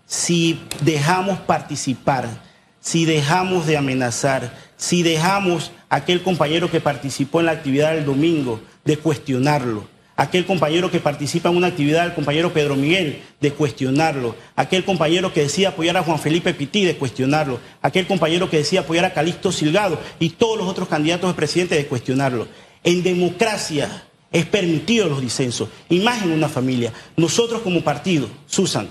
si 0.09 0.59
dejamos 0.81 1.38
participar, 1.41 2.43
si 2.81 3.05
dejamos 3.05 3.67
de 3.67 3.77
amenazar, 3.77 4.57
si 4.79 5.03
dejamos 5.03 5.71
a 5.91 5.97
aquel 5.97 6.23
compañero 6.23 6.71
que 6.71 6.81
participó 6.81 7.41
en 7.41 7.47
la 7.47 7.53
actividad 7.53 7.95
del 7.95 8.07
domingo 8.07 8.61
de 8.87 8.97
cuestionarlo, 8.97 9.87
aquel 10.17 10.47
compañero 10.47 10.91
que 10.91 10.99
participa 10.99 11.50
en 11.50 11.59
una 11.59 11.67
actividad, 11.67 12.07
el 12.07 12.15
compañero 12.15 12.55
Pedro 12.55 12.75
Miguel, 12.75 13.23
de 13.38 13.53
cuestionarlo, 13.53 14.35
aquel 14.57 14.83
compañero 14.83 15.35
que 15.35 15.43
decía 15.43 15.69
apoyar 15.69 15.99
a 15.99 16.03
Juan 16.03 16.19
Felipe 16.19 16.55
Pití, 16.55 16.87
de 16.87 16.97
cuestionarlo, 16.97 17.61
aquel 17.83 18.07
compañero 18.07 18.49
que 18.49 18.57
decía 18.57 18.81
apoyar 18.81 19.05
a 19.05 19.12
Calixto 19.12 19.53
Silgado 19.53 20.00
y 20.19 20.31
todos 20.31 20.57
los 20.57 20.69
otros 20.69 20.88
candidatos 20.88 21.29
de 21.29 21.37
presidente, 21.37 21.75
de 21.75 21.87
cuestionarlo. 21.87 22.49
En 22.83 23.03
democracia 23.03 24.05
es 24.33 24.47
permitido 24.47 25.07
los 25.07 25.21
disensos, 25.21 25.69
y 25.91 26.00
más 26.00 26.23
en 26.23 26.33
una 26.33 26.49
familia. 26.49 26.95
Nosotros 27.17 27.61
como 27.61 27.83
partido, 27.83 28.31
Susan, 28.47 28.88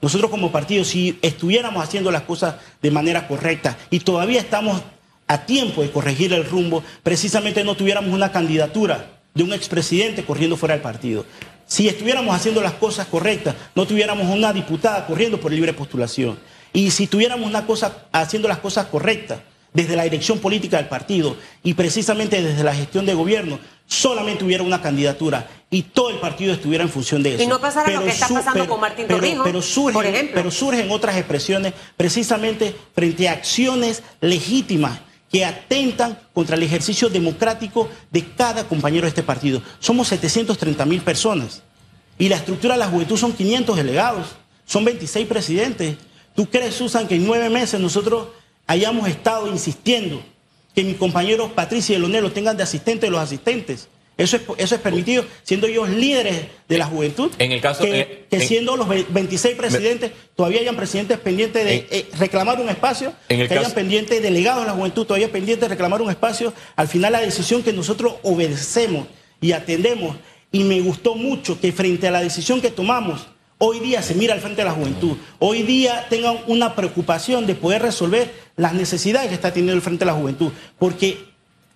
nosotros 0.00 0.30
como 0.30 0.52
partido, 0.52 0.84
si 0.84 1.18
estuviéramos 1.22 1.82
haciendo 1.82 2.10
las 2.10 2.22
cosas 2.22 2.56
de 2.80 2.90
manera 2.90 3.26
correcta 3.26 3.76
y 3.90 4.00
todavía 4.00 4.40
estamos 4.40 4.80
a 5.26 5.44
tiempo 5.44 5.82
de 5.82 5.90
corregir 5.90 6.32
el 6.32 6.44
rumbo, 6.44 6.84
precisamente 7.02 7.64
no 7.64 7.74
tuviéramos 7.74 8.14
una 8.14 8.30
candidatura 8.30 9.18
de 9.34 9.42
un 9.42 9.52
expresidente 9.52 10.24
corriendo 10.24 10.56
fuera 10.56 10.74
del 10.74 10.82
partido. 10.82 11.26
Si 11.66 11.88
estuviéramos 11.88 12.34
haciendo 12.34 12.62
las 12.62 12.74
cosas 12.74 13.06
correctas, 13.08 13.54
no 13.74 13.86
tuviéramos 13.86 14.26
una 14.34 14.52
diputada 14.52 15.06
corriendo 15.06 15.38
por 15.38 15.52
libre 15.52 15.74
postulación. 15.74 16.38
Y 16.72 16.90
si 16.90 17.06
tuviéramos 17.06 17.46
una 17.46 17.66
cosa 17.66 18.06
haciendo 18.12 18.48
las 18.48 18.58
cosas 18.58 18.86
correctas 18.86 19.40
desde 19.72 19.96
la 19.96 20.04
dirección 20.04 20.38
política 20.38 20.76
del 20.78 20.88
partido 20.88 21.36
y 21.62 21.74
precisamente 21.74 22.42
desde 22.42 22.64
la 22.64 22.74
gestión 22.74 23.06
de 23.06 23.14
gobierno, 23.14 23.58
solamente 23.86 24.44
hubiera 24.44 24.62
una 24.62 24.82
candidatura 24.82 25.48
y 25.70 25.82
todo 25.82 26.10
el 26.10 26.18
partido 26.18 26.52
estuviera 26.54 26.84
en 26.84 26.90
función 26.90 27.22
de 27.22 27.34
eso. 27.34 27.42
Y 27.42 27.46
no 27.46 27.60
pasara 27.60 27.90
lo 27.90 28.04
que 28.04 28.10
está 28.10 28.28
pasando 28.28 28.66
con 28.66 28.80
Martín 28.80 29.06
Torrijos, 29.06 29.44
pero, 29.44 29.62
surgen, 29.62 30.30
pero 30.32 30.50
surgen 30.50 30.90
otras 30.90 31.16
expresiones 31.16 31.72
precisamente 31.96 32.74
frente 32.94 33.28
a 33.28 33.32
acciones 33.32 34.02
legítimas 34.20 35.00
que 35.30 35.44
atentan 35.44 36.18
contra 36.32 36.56
el 36.56 36.62
ejercicio 36.62 37.08
democrático 37.10 37.88
de 38.10 38.24
cada 38.34 38.64
compañero 38.64 39.02
de 39.02 39.08
este 39.08 39.22
partido. 39.22 39.62
Somos 39.78 40.08
730 40.08 40.84
mil 40.86 41.02
personas 41.02 41.62
y 42.18 42.28
la 42.28 42.36
estructura 42.36 42.74
de 42.74 42.80
la 42.80 42.88
juventud 42.88 43.16
son 43.16 43.32
500 43.32 43.76
delegados, 43.76 44.26
son 44.64 44.84
26 44.84 45.26
presidentes. 45.26 45.96
¿Tú 46.34 46.46
crees, 46.46 46.74
Susan, 46.74 47.06
que 47.06 47.16
en 47.16 47.26
nueve 47.26 47.50
meses 47.50 47.78
nosotros 47.80 48.28
hayamos 48.68 49.08
estado 49.08 49.48
insistiendo 49.48 50.22
que 50.74 50.84
mis 50.84 50.96
compañeros 50.96 51.50
Patricia 51.52 51.96
y 51.96 51.98
Lonelo 51.98 52.30
tengan 52.30 52.56
de 52.56 52.62
asistentes 52.62 53.02
de 53.02 53.10
los 53.10 53.20
asistentes? 53.20 53.88
Eso 54.16 54.36
es, 54.36 54.42
eso 54.58 54.74
es 54.74 54.80
permitido, 54.80 55.24
siendo 55.44 55.68
ellos 55.68 55.88
líderes 55.88 56.46
de 56.68 56.78
la 56.78 56.86
juventud. 56.86 57.30
En 57.38 57.52
el 57.52 57.60
caso 57.60 57.84
que, 57.84 58.26
que 58.28 58.40
siendo 58.40 58.76
los 58.76 58.88
26 58.88 59.54
presidentes, 59.56 60.10
todavía 60.34 60.60
hayan 60.60 60.74
presidentes 60.74 61.18
pendientes 61.18 61.64
de 61.64 61.86
eh, 61.88 62.08
reclamar 62.18 62.60
un 62.60 62.68
espacio, 62.68 63.12
que 63.28 63.42
hayan 63.44 63.72
pendientes 63.72 64.20
delegados 64.20 64.62
de 64.62 64.66
la 64.66 64.74
juventud, 64.74 65.06
todavía 65.06 65.30
pendientes 65.30 65.68
de 65.68 65.74
reclamar 65.74 66.02
un 66.02 66.10
espacio. 66.10 66.52
Al 66.74 66.88
final, 66.88 67.12
la 67.12 67.20
decisión 67.20 67.62
que 67.62 67.72
nosotros 67.72 68.16
obedecemos 68.24 69.06
y 69.40 69.52
atendemos, 69.52 70.16
y 70.50 70.64
me 70.64 70.80
gustó 70.80 71.14
mucho 71.14 71.60
que 71.60 71.70
frente 71.70 72.08
a 72.08 72.10
la 72.10 72.20
decisión 72.20 72.60
que 72.60 72.72
tomamos, 72.72 73.28
hoy 73.58 73.80
día 73.80 74.02
se 74.02 74.14
mira 74.14 74.34
al 74.34 74.40
frente 74.40 74.62
de 74.62 74.68
la 74.68 74.74
juventud, 74.74 75.16
hoy 75.38 75.62
día 75.62 76.06
tengan 76.08 76.38
una 76.46 76.74
preocupación 76.74 77.46
de 77.46 77.54
poder 77.54 77.82
resolver 77.82 78.32
las 78.56 78.72
necesidades 78.72 79.28
que 79.28 79.34
está 79.34 79.52
teniendo 79.52 79.74
el 79.74 79.82
frente 79.82 80.04
de 80.04 80.10
la 80.10 80.16
juventud, 80.16 80.52
porque 80.78 81.26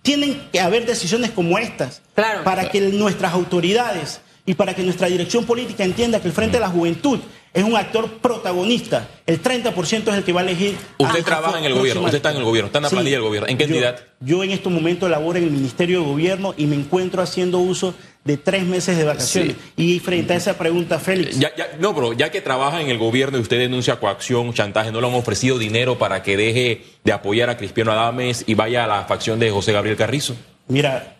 tienen 0.01 0.41
que 0.51 0.59
haber 0.59 0.85
decisiones 0.85 1.31
como 1.31 1.57
estas 1.57 2.01
para 2.43 2.69
que 2.69 2.81
nuestras 2.81 3.33
autoridades 3.33 4.21
y 4.45 4.55
para 4.55 4.75
que 4.75 4.83
nuestra 4.83 5.07
dirección 5.07 5.45
política 5.45 5.83
entienda 5.83 6.21
que 6.21 6.27
el 6.27 6.33
Frente 6.33 6.57
de 6.57 6.59
la 6.59 6.69
Juventud 6.69 7.19
es 7.53 7.63
un 7.63 7.75
actor 7.75 8.09
protagonista. 8.17 9.07
El 9.25 9.41
30% 9.41 10.11
es 10.11 10.15
el 10.15 10.23
que 10.23 10.33
va 10.33 10.41
a 10.41 10.43
elegir. 10.43 10.75
Usted 10.97 11.23
trabaja 11.23 11.59
en 11.59 11.65
el 11.65 11.73
gobierno, 11.73 12.01
usted 12.03 12.17
está 12.17 12.31
en 12.31 12.37
el 12.37 12.43
gobierno, 12.43 12.67
está 12.67 12.79
en 12.79 12.83
la 12.83 12.89
planilla 12.89 13.15
del 13.17 13.25
gobierno. 13.25 13.47
¿En 13.47 13.57
qué 13.57 13.63
entidad? 13.65 13.99
Yo 14.19 14.43
en 14.43 14.51
estos 14.51 14.71
momentos 14.71 15.09
laboro 15.09 15.37
en 15.37 15.45
el 15.45 15.51
Ministerio 15.51 16.01
de 16.01 16.05
Gobierno 16.07 16.53
y 16.57 16.65
me 16.65 16.75
encuentro 16.75 17.21
haciendo 17.21 17.59
uso 17.59 17.93
de 18.25 18.37
tres 18.37 18.65
meses 18.65 18.97
de 18.97 19.03
vacaciones. 19.03 19.55
Y 19.75 19.99
frente 19.99 20.33
a 20.33 20.37
esa 20.37 20.57
pregunta, 20.57 20.99
Félix. 20.99 21.37
no, 21.79 21.93
pero 21.93 22.13
ya 22.13 22.31
que 22.31 22.41
trabaja 22.41 22.81
en 22.81 22.89
el 22.89 22.97
gobierno 22.97 23.37
y 23.37 23.41
usted 23.41 23.59
denuncia 23.59 23.99
coacción, 23.99 24.53
chantaje, 24.53 24.91
¿no 24.91 25.01
le 25.01 25.07
han 25.07 25.13
ofrecido 25.13 25.59
dinero 25.59 25.97
para 25.97 26.23
que 26.23 26.37
deje 26.37 26.83
de 27.03 27.11
apoyar 27.11 27.49
a 27.49 27.57
Cristiano 27.57 27.91
Adames 27.91 28.43
y 28.47 28.53
vaya 28.53 28.85
a 28.85 28.87
la 28.87 29.03
facción 29.05 29.39
de 29.39 29.51
José 29.51 29.73
Gabriel 29.73 29.97
Carrizo? 29.97 30.35
Mira, 30.67 31.17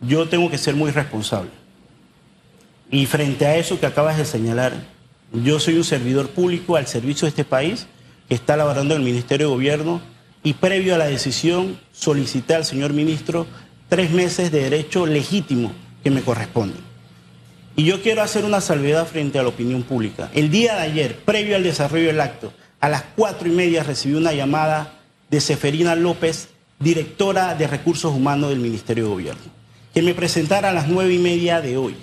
yo 0.00 0.28
tengo 0.28 0.50
que 0.50 0.58
ser 0.58 0.74
muy 0.74 0.92
responsable. 0.92 1.50
Y 2.90 3.06
frente 3.06 3.46
a 3.46 3.56
eso 3.56 3.80
que 3.80 3.86
acabas 3.86 4.16
de 4.16 4.24
señalar, 4.24 4.72
yo 5.32 5.58
soy 5.58 5.76
un 5.76 5.84
servidor 5.84 6.28
público 6.28 6.76
al 6.76 6.86
servicio 6.86 7.26
de 7.26 7.30
este 7.30 7.44
país 7.44 7.88
que 8.28 8.36
está 8.36 8.56
laborando 8.56 8.94
en 8.94 9.00
el 9.00 9.06
Ministerio 9.06 9.48
de 9.48 9.54
Gobierno 9.54 10.00
y 10.44 10.52
previo 10.52 10.94
a 10.94 10.98
la 10.98 11.06
decisión 11.06 11.80
solicité 11.92 12.54
al 12.54 12.64
señor 12.64 12.92
ministro 12.92 13.46
tres 13.88 14.10
meses 14.12 14.52
de 14.52 14.62
derecho 14.62 15.06
legítimo 15.06 15.72
que 16.04 16.10
me 16.10 16.22
corresponden. 16.22 16.80
Y 17.74 17.84
yo 17.84 18.00
quiero 18.02 18.22
hacer 18.22 18.44
una 18.44 18.60
salvedad 18.60 19.06
frente 19.06 19.38
a 19.40 19.42
la 19.42 19.48
opinión 19.48 19.82
pública. 19.82 20.30
El 20.32 20.50
día 20.50 20.76
de 20.76 20.82
ayer, 20.82 21.16
previo 21.24 21.56
al 21.56 21.64
desarrollo 21.64 22.06
del 22.06 22.20
acto, 22.20 22.52
a 22.80 22.88
las 22.88 23.02
cuatro 23.16 23.48
y 23.48 23.52
media 23.52 23.82
recibí 23.82 24.14
una 24.14 24.32
llamada 24.32 25.00
de 25.30 25.40
Seferina 25.40 25.96
López, 25.96 26.50
directora 26.78 27.56
de 27.56 27.66
Recursos 27.66 28.14
Humanos 28.14 28.50
del 28.50 28.60
Ministerio 28.60 29.04
de 29.04 29.10
Gobierno, 29.10 29.42
que 29.92 30.02
me 30.02 30.14
presentara 30.14 30.68
a 30.68 30.72
las 30.72 30.86
nueve 30.86 31.14
y 31.14 31.18
media 31.18 31.60
de 31.60 31.76
hoy 31.76 31.96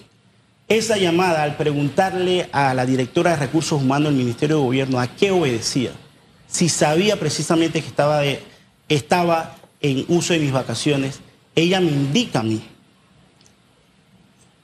esa 0.71 0.95
llamada, 0.95 1.43
al 1.43 1.57
preguntarle 1.57 2.47
a 2.53 2.73
la 2.73 2.85
directora 2.85 3.31
de 3.31 3.35
Recursos 3.35 3.81
Humanos 3.81 4.13
del 4.13 4.19
Ministerio 4.19 4.55
de 4.55 4.63
Gobierno 4.63 5.01
a 5.01 5.07
qué 5.07 5.29
obedecía, 5.29 5.91
si 6.47 6.69
sabía 6.69 7.19
precisamente 7.19 7.81
que 7.81 7.87
estaba, 7.87 8.21
estaba 8.87 9.57
en 9.81 10.05
uso 10.07 10.31
de 10.31 10.39
mis 10.39 10.53
vacaciones, 10.53 11.19
ella 11.55 11.81
me 11.81 11.91
indica 11.91 12.39
a 12.39 12.43
mí 12.43 12.61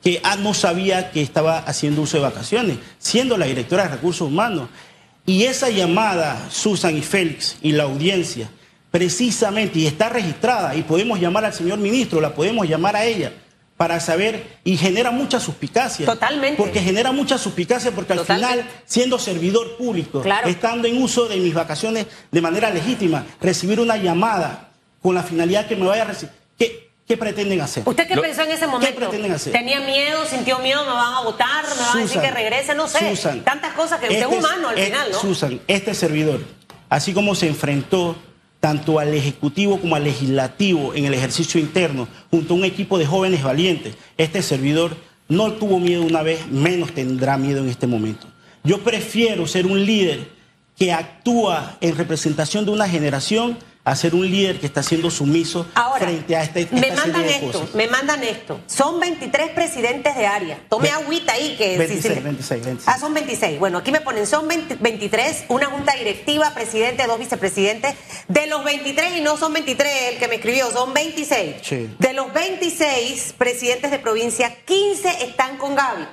que 0.07 0.21
no 0.39 0.53
sabía 0.53 1.11
que 1.11 1.21
estaba 1.21 1.57
haciendo 1.57 2.03
uso 2.03 2.15
de 2.15 2.23
vacaciones, 2.23 2.77
siendo 2.97 3.37
la 3.37 3.45
directora 3.45 3.83
de 3.83 3.89
Recursos 3.89 4.25
Humanos. 4.25 4.69
Y 5.25 5.43
esa 5.43 5.69
llamada, 5.69 6.47
Susan 6.49 6.95
y 6.95 7.01
Félix, 7.01 7.57
y 7.61 7.73
la 7.73 7.83
audiencia, 7.83 8.49
precisamente, 8.89 9.79
y 9.79 9.85
está 9.85 10.07
registrada, 10.07 10.77
y 10.77 10.83
podemos 10.83 11.19
llamar 11.19 11.43
al 11.43 11.53
señor 11.53 11.79
ministro, 11.79 12.21
la 12.21 12.33
podemos 12.33 12.69
llamar 12.69 12.95
a 12.95 13.03
ella 13.03 13.33
para 13.75 13.99
saber 13.99 14.59
y 14.63 14.77
genera 14.77 15.11
mucha 15.11 15.41
suspicacia. 15.41 16.05
Totalmente. 16.05 16.55
Porque 16.55 16.79
genera 16.79 17.11
mucha 17.11 17.37
suspicacia 17.37 17.91
porque 17.91 18.13
al 18.13 18.25
final, 18.25 18.65
siendo 18.85 19.19
servidor 19.19 19.75
público, 19.75 20.23
estando 20.45 20.87
en 20.87 21.03
uso 21.03 21.27
de 21.27 21.35
mis 21.35 21.53
vacaciones 21.53 22.07
de 22.31 22.41
manera 22.41 22.69
legítima, 22.69 23.25
recibir 23.41 23.81
una 23.81 23.97
llamada 23.97 24.69
con 25.01 25.15
la 25.15 25.23
finalidad 25.23 25.67
que 25.67 25.75
me 25.75 25.85
vaya 25.85 26.03
a 26.03 26.05
recibir. 26.05 26.33
¿Qué, 26.57 26.86
¿Qué 27.07 27.15
pretenden 27.15 27.61
hacer? 27.61 27.83
¿Usted 27.85 28.05
qué 28.05 28.17
pensó 28.17 28.41
en 28.41 28.51
ese 28.51 28.67
momento? 28.67 28.93
¿Qué 28.93 28.99
pretenden 28.99 29.31
hacer? 29.31 29.53
¿Tenía 29.53 29.79
miedo? 29.79 30.25
¿Sintió 30.25 30.59
miedo? 30.59 30.83
¿Me 30.85 30.91
van 30.91 31.13
a 31.13 31.21
votar? 31.21 31.63
¿Me 31.63 31.81
van 31.81 31.97
a 31.97 32.01
decir 32.01 32.19
que 32.21 32.31
regrese? 32.31 32.75
No 32.75 32.89
sé. 32.89 33.15
Susan, 33.15 33.45
Tantas 33.45 33.73
cosas 33.73 33.99
que 34.01 34.07
usted 34.07 34.17
es 34.17 34.23
este 34.25 34.37
humano 34.37 34.67
al 34.67 34.77
final, 34.77 35.11
¿no? 35.11 35.19
Susan, 35.19 35.61
este 35.67 35.93
servidor, 35.93 36.41
así 36.89 37.13
como 37.13 37.33
se 37.33 37.47
enfrentó 37.47 38.17
tanto 38.59 38.99
al 38.99 39.13
Ejecutivo 39.13 39.79
como 39.79 39.95
al 39.95 40.03
Legislativo 40.03 40.93
en 40.95 41.05
el 41.05 41.13
ejercicio 41.13 41.61
interno, 41.61 42.09
junto 42.29 42.53
a 42.53 42.57
un 42.57 42.65
equipo 42.65 42.97
de 42.97 43.05
jóvenes 43.05 43.41
valientes. 43.41 43.95
Este 44.17 44.41
servidor 44.41 44.97
no 45.29 45.53
tuvo 45.53 45.79
miedo 45.79 46.03
una 46.03 46.23
vez, 46.23 46.45
menos 46.47 46.93
tendrá 46.93 47.37
miedo 47.37 47.61
en 47.61 47.69
este 47.69 47.87
momento. 47.87 48.27
Yo 48.65 48.83
prefiero 48.83 49.47
ser 49.47 49.65
un 49.65 49.85
líder 49.85 50.27
que 50.77 50.91
actúa 50.91 51.77
en 51.79 51.95
representación 51.95 52.65
de 52.65 52.71
una 52.71 52.89
generación 52.89 53.57
a 53.91 53.95
ser 53.95 54.13
un 54.15 54.29
líder 54.29 54.59
que 54.59 54.65
está 54.65 54.83
siendo 54.83 55.09
sumiso 55.09 55.65
frente 55.97 56.35
a 56.35 56.43
este, 56.43 56.61
esta 56.61 56.75
me 56.75 56.91
mandan 56.91 57.23
de 57.23 57.29
esto, 57.29 57.51
cosas. 57.59 57.75
me 57.75 57.87
mandan 57.87 58.23
esto. 58.23 58.59
Son 58.67 58.99
23 58.99 59.51
presidentes 59.51 60.15
de 60.15 60.25
área. 60.27 60.59
Tome 60.69 60.89
Ve- 60.89 60.91
agüita 60.93 61.33
ahí 61.33 61.55
que 61.57 61.77
26, 61.77 62.01
si 62.01 62.01
se 62.09 62.15
le- 62.15 62.21
26, 62.21 62.65
26. 62.65 62.87
Ah, 62.95 62.99
son 62.99 63.13
26. 63.13 63.59
Bueno, 63.59 63.77
aquí 63.77 63.91
me 63.93 64.01
ponen 64.01 64.27
son 64.27 64.47
20 64.47 64.75
23, 64.75 65.45
una 65.47 65.67
junta 65.67 65.93
directiva, 65.93 66.53
presidente, 66.53 67.07
dos 67.07 67.17
vicepresidentes. 67.17 67.95
De 68.27 68.45
los 68.47 68.63
23 68.65 69.17
y 69.17 69.21
no 69.21 69.37
son 69.37 69.53
23 69.53 70.13
el 70.13 70.17
que 70.19 70.27
me 70.27 70.35
escribió, 70.35 70.69
son 70.71 70.93
26. 70.93 71.55
Sí. 71.63 71.89
De 71.97 72.11
los 72.13 72.33
26 72.33 73.33
presidentes 73.37 73.89
de 73.91 73.99
provincia, 73.99 74.53
15 74.65 75.23
están 75.23 75.57
con 75.57 75.75
Gaby. 75.75 76.05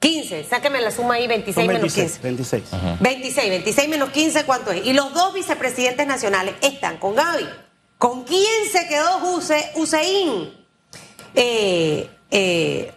15, 0.00 0.44
sáqueme 0.44 0.80
la 0.80 0.90
suma 0.92 1.14
ahí, 1.14 1.26
26 1.26 1.54
Son 1.54 1.66
menos 1.66 1.80
26, 1.82 2.12
15. 2.20 2.22
26. 2.22 2.64
26, 3.00 3.50
26 3.50 3.88
menos 3.88 4.10
15, 4.10 4.44
¿cuánto 4.44 4.70
es? 4.70 4.86
Y 4.86 4.92
los 4.92 5.12
dos 5.12 5.34
vicepresidentes 5.34 6.06
nacionales 6.06 6.54
están 6.60 6.98
con 6.98 7.16
Gaby. 7.16 7.48
¿Con 7.98 8.22
quién 8.22 8.46
se 8.70 8.86
quedó 8.86 9.18
Huse- 9.20 9.70
Hussein? 9.74 10.54
Eh, 11.34 12.08
eh, 12.30 12.92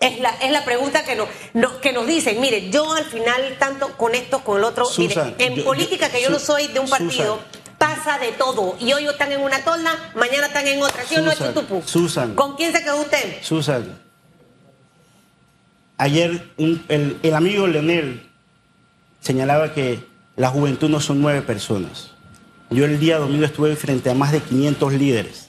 es, 0.00 0.20
la, 0.20 0.30
es 0.42 0.50
la 0.50 0.64
pregunta 0.66 1.02
que, 1.04 1.16
no, 1.16 1.26
no- 1.54 1.80
que 1.80 1.92
nos 1.92 2.06
dicen. 2.06 2.38
Mire, 2.40 2.68
yo 2.70 2.92
al 2.92 3.04
final, 3.06 3.56
tanto 3.58 3.96
con 3.96 4.14
esto, 4.14 4.44
con 4.44 4.58
el 4.58 4.64
otro, 4.64 4.86
mire, 4.98 5.34
en 5.38 5.54
yo- 5.56 5.64
política, 5.64 6.10
que 6.10 6.20
yo 6.22 6.28
no 6.28 6.38
soy 6.38 6.66
de 6.68 6.80
un 6.80 6.88
partido, 6.90 7.36
Susan. 7.38 7.76
pasa 7.78 8.18
de 8.18 8.32
todo. 8.32 8.76
Y 8.80 8.92
hoy 8.92 9.06
están 9.06 9.32
en 9.32 9.40
una 9.40 9.64
tolda, 9.64 10.12
mañana 10.14 10.48
están 10.48 10.66
en 10.68 10.82
otra. 10.82 11.04
¿Sí 11.08 11.16
o 11.16 11.22
no 11.22 11.30
es 11.32 11.38
Susan, 11.38 11.54
tutupú? 11.54 11.82
Susan. 11.86 12.34
¿Con 12.34 12.54
quién 12.56 12.70
se 12.72 12.82
quedó 12.82 13.00
usted? 13.00 13.38
Susan, 13.42 13.98
ayer 15.98 16.52
el, 16.58 17.18
el 17.22 17.34
amigo 17.34 17.66
Leonel 17.66 18.22
señalaba 19.20 19.72
que 19.72 20.00
la 20.36 20.48
juventud 20.48 20.88
no 20.88 21.00
son 21.00 21.20
nueve 21.20 21.42
personas. 21.42 22.10
Yo 22.70 22.84
el 22.84 22.98
día 22.98 23.18
domingo 23.18 23.44
estuve 23.44 23.76
frente 23.76 24.10
a 24.10 24.14
más 24.14 24.32
de 24.32 24.40
500 24.40 24.92
líderes 24.94 25.48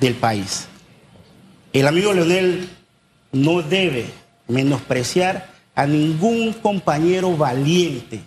del 0.00 0.14
país. 0.14 0.68
El 1.72 1.86
amigo 1.86 2.12
Leonel 2.12 2.68
no 3.32 3.62
debe 3.62 4.06
menospreciar 4.48 5.50
a 5.74 5.86
ningún 5.86 6.52
compañero 6.52 7.36
valiente 7.36 8.20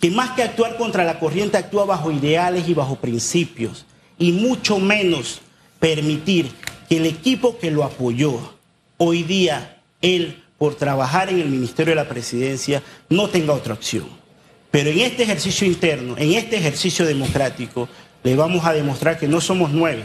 que 0.00 0.10
más 0.10 0.30
que 0.30 0.42
actuar 0.42 0.76
contra 0.76 1.04
la 1.04 1.18
corriente 1.18 1.56
actúa 1.56 1.84
bajo 1.84 2.10
ideales 2.10 2.68
y 2.68 2.74
bajo 2.74 2.96
principios, 2.96 3.86
y 4.18 4.32
mucho 4.32 4.78
menos 4.78 5.40
permitir 5.78 6.50
que 6.88 6.98
el 6.98 7.06
equipo 7.06 7.58
que 7.58 7.70
lo 7.70 7.84
apoyó, 7.84 8.54
hoy 8.98 9.22
día 9.22 9.82
él, 10.02 10.42
por 10.58 10.74
trabajar 10.74 11.28
en 11.28 11.40
el 11.40 11.48
Ministerio 11.48 11.92
de 11.92 11.96
la 12.02 12.08
Presidencia, 12.08 12.82
no 13.08 13.28
tenga 13.28 13.52
otra 13.52 13.74
opción. 13.74 14.08
Pero 14.70 14.90
en 14.90 15.00
este 15.00 15.22
ejercicio 15.22 15.66
interno, 15.66 16.14
en 16.18 16.32
este 16.34 16.56
ejercicio 16.56 17.04
democrático, 17.06 17.88
le 18.22 18.34
vamos 18.36 18.64
a 18.66 18.72
demostrar 18.72 19.18
que 19.18 19.28
no 19.28 19.40
somos 19.40 19.70
nueve, 19.70 20.04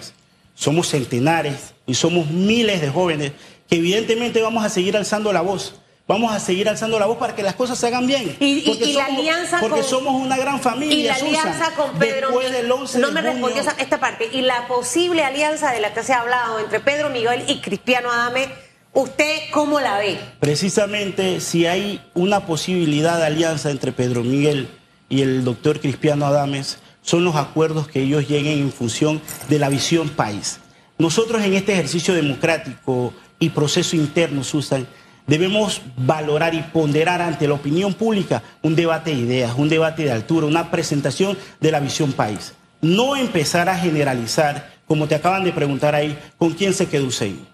somos 0.55 0.87
centenares 0.89 1.73
y 1.85 1.93
somos 1.95 2.27
miles 2.27 2.81
de 2.81 2.89
jóvenes 2.89 3.31
que 3.69 3.77
evidentemente 3.77 4.41
vamos 4.41 4.63
a 4.63 4.69
seguir 4.69 4.95
alzando 4.97 5.31
la 5.33 5.41
voz. 5.41 5.75
Vamos 6.07 6.33
a 6.33 6.39
seguir 6.41 6.67
alzando 6.67 6.99
la 6.99 7.05
voz 7.05 7.17
para 7.17 7.35
que 7.35 7.41
las 7.43 7.55
cosas 7.55 7.77
se 7.79 7.87
hagan 7.87 8.05
bien. 8.05 8.35
Y- 8.41 8.61
Porque 8.61 8.85
y 8.85 8.93
somos- 8.93 9.09
alianza 9.17 9.59
Porque 9.61 9.79
con- 9.79 9.89
somos 9.89 10.21
una 10.21 10.35
gran 10.35 10.59
familia. 10.59 10.93
Y 10.93 11.03
la 11.03 11.15
Susan. 11.15 11.27
alianza 11.47 11.71
con 11.75 11.91
Pedro 11.97 12.27
Después 12.27 12.51
del 12.51 12.69
11 12.71 12.99
no 12.99 13.07
de 13.07 13.13
me 13.13 13.19
junio, 13.31 13.47
respondió 13.47 13.71
esta 13.81 13.99
parte. 13.99 14.29
Y 14.33 14.41
la 14.41 14.67
posible 14.67 15.23
alianza 15.23 15.71
de 15.71 15.79
la 15.79 15.93
que 15.93 16.03
se 16.03 16.11
ha 16.11 16.19
hablado 16.19 16.59
entre 16.59 16.81
Pedro 16.81 17.09
Miguel 17.11 17.45
y 17.47 17.61
Cristiano 17.61 18.11
Adame, 18.11 18.49
¿usted 18.93 19.39
cómo 19.51 19.79
la 19.79 19.97
ve? 19.97 20.19
Precisamente 20.39 21.39
si 21.39 21.65
hay 21.65 22.01
una 22.13 22.45
posibilidad 22.45 23.17
de 23.17 23.25
alianza 23.25 23.71
entre 23.71 23.91
Pedro 23.91 24.23
Miguel 24.23 24.69
y 25.09 25.21
el 25.21 25.43
doctor 25.43 25.79
Cristiano 25.79 26.25
Adames, 26.25 26.79
son 27.01 27.23
los 27.23 27.35
acuerdos 27.35 27.87
que 27.87 28.01
ellos 28.01 28.27
lleguen 28.27 28.59
en 28.59 28.71
función 28.71 29.21
de 29.49 29.59
la 29.59 29.69
visión 29.69 30.09
país. 30.09 30.59
Nosotros 30.97 31.43
en 31.43 31.53
este 31.53 31.73
ejercicio 31.73 32.13
democrático 32.13 33.13
y 33.39 33.49
proceso 33.49 33.95
interno, 33.95 34.43
Susan, 34.43 34.85
debemos 35.25 35.81
valorar 35.97 36.53
y 36.53 36.61
ponderar 36.61 37.21
ante 37.21 37.47
la 37.47 37.55
opinión 37.55 37.93
pública 37.93 38.43
un 38.61 38.75
debate 38.75 39.11
de 39.11 39.21
ideas, 39.21 39.53
un 39.57 39.69
debate 39.69 40.03
de 40.03 40.11
altura, 40.11 40.45
una 40.45 40.69
presentación 40.69 41.37
de 41.59 41.71
la 41.71 41.79
visión 41.79 42.13
país. 42.13 42.53
No 42.81 43.15
empezar 43.15 43.69
a 43.69 43.77
generalizar, 43.77 44.73
como 44.87 45.07
te 45.07 45.15
acaban 45.15 45.43
de 45.43 45.53
preguntar 45.53 45.95
ahí, 45.95 46.17
con 46.37 46.51
quién 46.51 46.73
se 46.73 46.87
quedó 46.87 47.07
Hussein. 47.07 47.50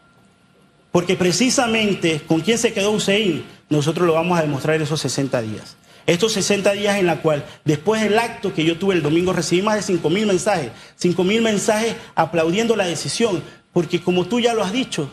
Porque 0.91 1.15
precisamente 1.15 2.21
con 2.25 2.41
quién 2.41 2.57
se 2.57 2.73
quedó 2.73 2.91
Hussein, 2.91 3.45
nosotros 3.69 4.07
lo 4.07 4.13
vamos 4.13 4.37
a 4.37 4.41
demostrar 4.41 4.75
en 4.75 4.83
esos 4.83 5.01
60 5.01 5.41
días. 5.41 5.77
Estos 6.05 6.31
60 6.33 6.71
días 6.71 6.97
en 6.97 7.05
la 7.05 7.21
cual, 7.21 7.45
después 7.65 8.01
del 8.01 8.17
acto 8.17 8.53
que 8.53 8.63
yo 8.63 8.77
tuve 8.77 8.95
el 8.95 9.03
domingo, 9.03 9.33
recibí 9.33 9.61
más 9.61 9.75
de 9.75 9.81
5 9.81 10.09
mil 10.09 10.25
mensajes. 10.25 10.71
5 10.95 11.21
mil 11.25 11.41
mensajes 11.41 11.95
aplaudiendo 12.15 12.77
la 12.77 12.85
decisión. 12.85 13.43
Porque 13.73 14.01
como 14.01 14.25
tú 14.25 14.39
ya 14.39 14.53
lo 14.53 14.63
has 14.63 14.71
dicho, 14.71 15.11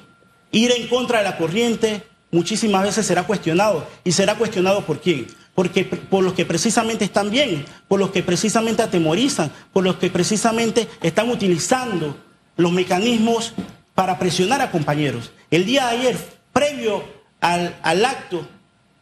ir 0.52 0.70
en 0.70 0.87
contra 0.87 1.18
de 1.18 1.24
la 1.24 1.37
corriente 1.37 2.04
muchísimas 2.30 2.84
veces 2.84 3.06
será 3.06 3.24
cuestionado. 3.24 3.87
¿Y 4.04 4.12
será 4.12 4.37
cuestionado 4.37 4.87
por 4.87 5.00
quién? 5.00 5.26
Porque 5.54 5.84
por 5.84 6.22
los 6.22 6.32
que 6.34 6.44
precisamente 6.44 7.04
están 7.04 7.30
bien, 7.30 7.64
por 7.88 7.98
los 7.98 8.10
que 8.10 8.22
precisamente 8.22 8.82
atemorizan, 8.82 9.50
por 9.72 9.82
los 9.84 9.96
que 9.96 10.10
precisamente 10.10 10.88
están 11.02 11.28
utilizando 11.28 12.16
los 12.56 12.72
mecanismos 12.72 13.52
para 13.94 14.18
presionar 14.18 14.61
a 14.61 14.70
compañeros. 14.70 15.33
El 15.50 15.64
día 15.64 15.87
de 15.87 15.98
ayer, 15.98 16.18
previo 16.52 17.04
al, 17.40 17.76
al 17.83 18.04
acto, 18.04 18.46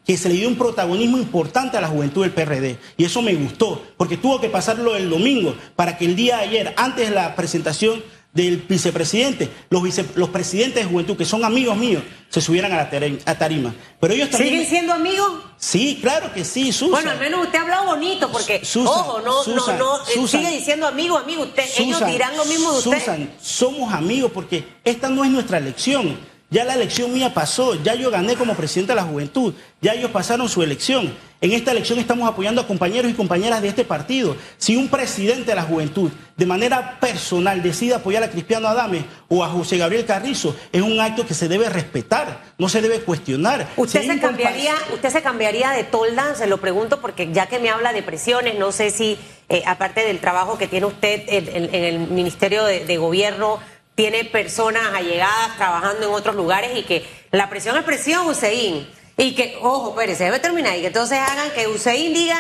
que 0.07 0.16
se 0.16 0.28
le 0.28 0.35
dio 0.35 0.48
un 0.48 0.57
protagonismo 0.57 1.18
importante 1.18 1.76
a 1.76 1.81
la 1.81 1.88
juventud 1.88 2.22
del 2.22 2.33
PRD. 2.33 2.78
Y 2.96 3.05
eso 3.05 3.22
me 3.22 3.35
gustó, 3.35 3.83
porque 3.96 4.16
tuvo 4.16 4.40
que 4.40 4.48
pasarlo 4.48 4.96
el 4.96 5.09
domingo 5.09 5.57
para 5.76 5.96
que 5.96 6.07
el 6.07 6.16
día 6.16 6.38
de 6.38 6.42
ayer, 6.42 6.74
antes 6.76 7.09
de 7.09 7.14
la 7.14 7.37
presentación 7.37 8.02
del 8.32 8.56
vicepresidente, 8.56 9.50
los, 9.68 9.82
vice- 9.82 10.06
los 10.14 10.30
presidentes 10.30 10.82
de 10.84 10.90
juventud, 10.90 11.16
que 11.16 11.24
son 11.24 11.44
amigos 11.44 11.76
míos, 11.76 12.02
se 12.30 12.40
subieran 12.40 12.72
a 12.72 12.76
la 12.76 12.90
a 13.26 13.34
tarima. 13.38 13.74
Pero 14.00 14.14
ellos 14.14 14.30
también... 14.30 14.52
¿Siguen 14.54 14.66
siendo 14.66 14.94
amigos? 14.94 15.30
Sí, 15.58 15.98
claro 16.00 16.32
que 16.32 16.44
sí, 16.44 16.72
Susan. 16.72 16.92
Bueno, 16.92 17.10
al 17.10 17.18
menos 17.20 17.44
usted 17.44 17.58
ha 17.58 17.62
hablado 17.62 17.84
bonito, 17.86 18.32
porque, 18.32 18.64
Susan, 18.64 18.86
ojo, 18.92 19.20
no, 19.20 19.42
Susan, 19.44 19.78
no, 19.78 19.98
no, 19.98 20.02
eh, 20.04 20.10
Susan. 20.14 20.40
sigue 20.40 20.56
diciendo 20.56 20.86
amigo, 20.86 21.18
amigo, 21.18 21.42
usted, 21.42 21.64
ellos 21.78 22.06
dirán 22.06 22.34
lo 22.36 22.44
mismo 22.46 22.72
de 22.72 22.78
usted. 22.78 22.98
Susan, 22.98 23.30
somos 23.40 23.92
amigos 23.92 24.30
porque 24.32 24.64
esta 24.82 25.10
no 25.10 25.24
es 25.24 25.30
nuestra 25.30 25.58
elección. 25.58 26.18
Ya 26.52 26.64
la 26.64 26.74
elección 26.74 27.12
mía 27.12 27.32
pasó, 27.32 27.82
ya 27.82 27.94
yo 27.94 28.10
gané 28.10 28.36
como 28.36 28.54
presidente 28.54 28.92
de 28.92 28.96
la 28.96 29.04
juventud, 29.04 29.54
ya 29.80 29.94
ellos 29.94 30.10
pasaron 30.10 30.48
su 30.50 30.62
elección. 30.62 31.12
En 31.40 31.50
esta 31.52 31.72
elección 31.72 31.98
estamos 31.98 32.28
apoyando 32.28 32.60
a 32.60 32.66
compañeros 32.68 33.10
y 33.10 33.14
compañeras 33.14 33.62
de 33.62 33.68
este 33.68 33.84
partido. 33.84 34.36
Si 34.58 34.76
un 34.76 34.88
presidente 34.88 35.46
de 35.50 35.54
la 35.56 35.62
juventud 35.62 36.10
de 36.36 36.46
manera 36.46 37.00
personal 37.00 37.62
decide 37.62 37.94
apoyar 37.94 38.22
a 38.22 38.30
Cristiano 38.30 38.68
Adame 38.68 39.04
o 39.28 39.42
a 39.42 39.48
José 39.48 39.78
Gabriel 39.78 40.04
Carrizo, 40.04 40.54
es 40.70 40.82
un 40.82 41.00
acto 41.00 41.26
que 41.26 41.34
se 41.34 41.48
debe 41.48 41.68
respetar, 41.68 42.42
no 42.58 42.68
se 42.68 42.80
debe 42.82 43.00
cuestionar. 43.00 43.66
¿Usted 43.76 44.02
Si 44.02 44.06
se, 44.08 44.20
cambiaría, 44.20 44.74
¿Usted 44.94 45.08
se 45.08 45.22
cambiaría 45.22 45.70
de 45.70 45.84
tolda? 45.84 46.34
Se 46.36 46.46
lo 46.46 46.58
pregunto 46.58 47.00
porque 47.00 47.32
ya 47.32 47.46
que 47.46 47.58
me 47.58 47.70
habla 47.70 47.92
de 47.94 48.02
presiones, 48.02 48.58
no 48.58 48.70
sé 48.70 48.90
si, 48.90 49.16
eh, 49.48 49.62
aparte 49.66 50.04
del 50.04 50.20
trabajo 50.20 50.58
que 50.58 50.68
tiene 50.68 50.86
usted 50.86 51.22
en, 51.28 51.48
en- 51.48 51.74
en 51.74 51.84
el 51.84 51.98
Ministerio 51.98 52.64
de, 52.66 52.84
de 52.84 52.96
Gobierno, 52.98 53.58
tiene 53.94 54.24
personas 54.24 54.83
allegadas 54.94 55.57
trabajando 55.57 56.07
en 56.07 56.12
otros 56.12 56.35
lugares 56.35 56.76
y 56.76 56.83
que 56.83 57.07
la 57.31 57.50
presión 57.50 57.76
es 57.76 57.85
presión, 57.85 58.26
Hussein. 58.26 58.88
Y 59.16 59.35
que, 59.35 59.59
ojo, 59.61 59.94
Pérez, 59.94 60.18
se 60.18 60.24
debe 60.24 60.38
terminar 60.40 60.76
y 60.76 60.81
que 60.81 60.87
entonces 60.87 61.18
hagan 61.18 61.50
que 61.50 61.68
Hussein 61.68 62.14
diga, 62.14 62.38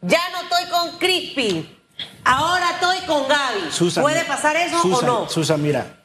ya 0.00 0.20
no 0.32 0.42
estoy 0.42 0.70
con 0.70 0.98
Crispy, 0.98 1.78
ahora 2.24 2.70
estoy 2.70 2.98
con 3.06 3.28
Gaby. 3.28 3.70
Susan, 3.70 4.02
¿Puede 4.02 4.24
pasar 4.24 4.56
eso 4.56 4.80
Susan, 4.80 5.08
o 5.08 5.20
no? 5.20 5.28
Susan, 5.28 5.62
mira, 5.62 5.98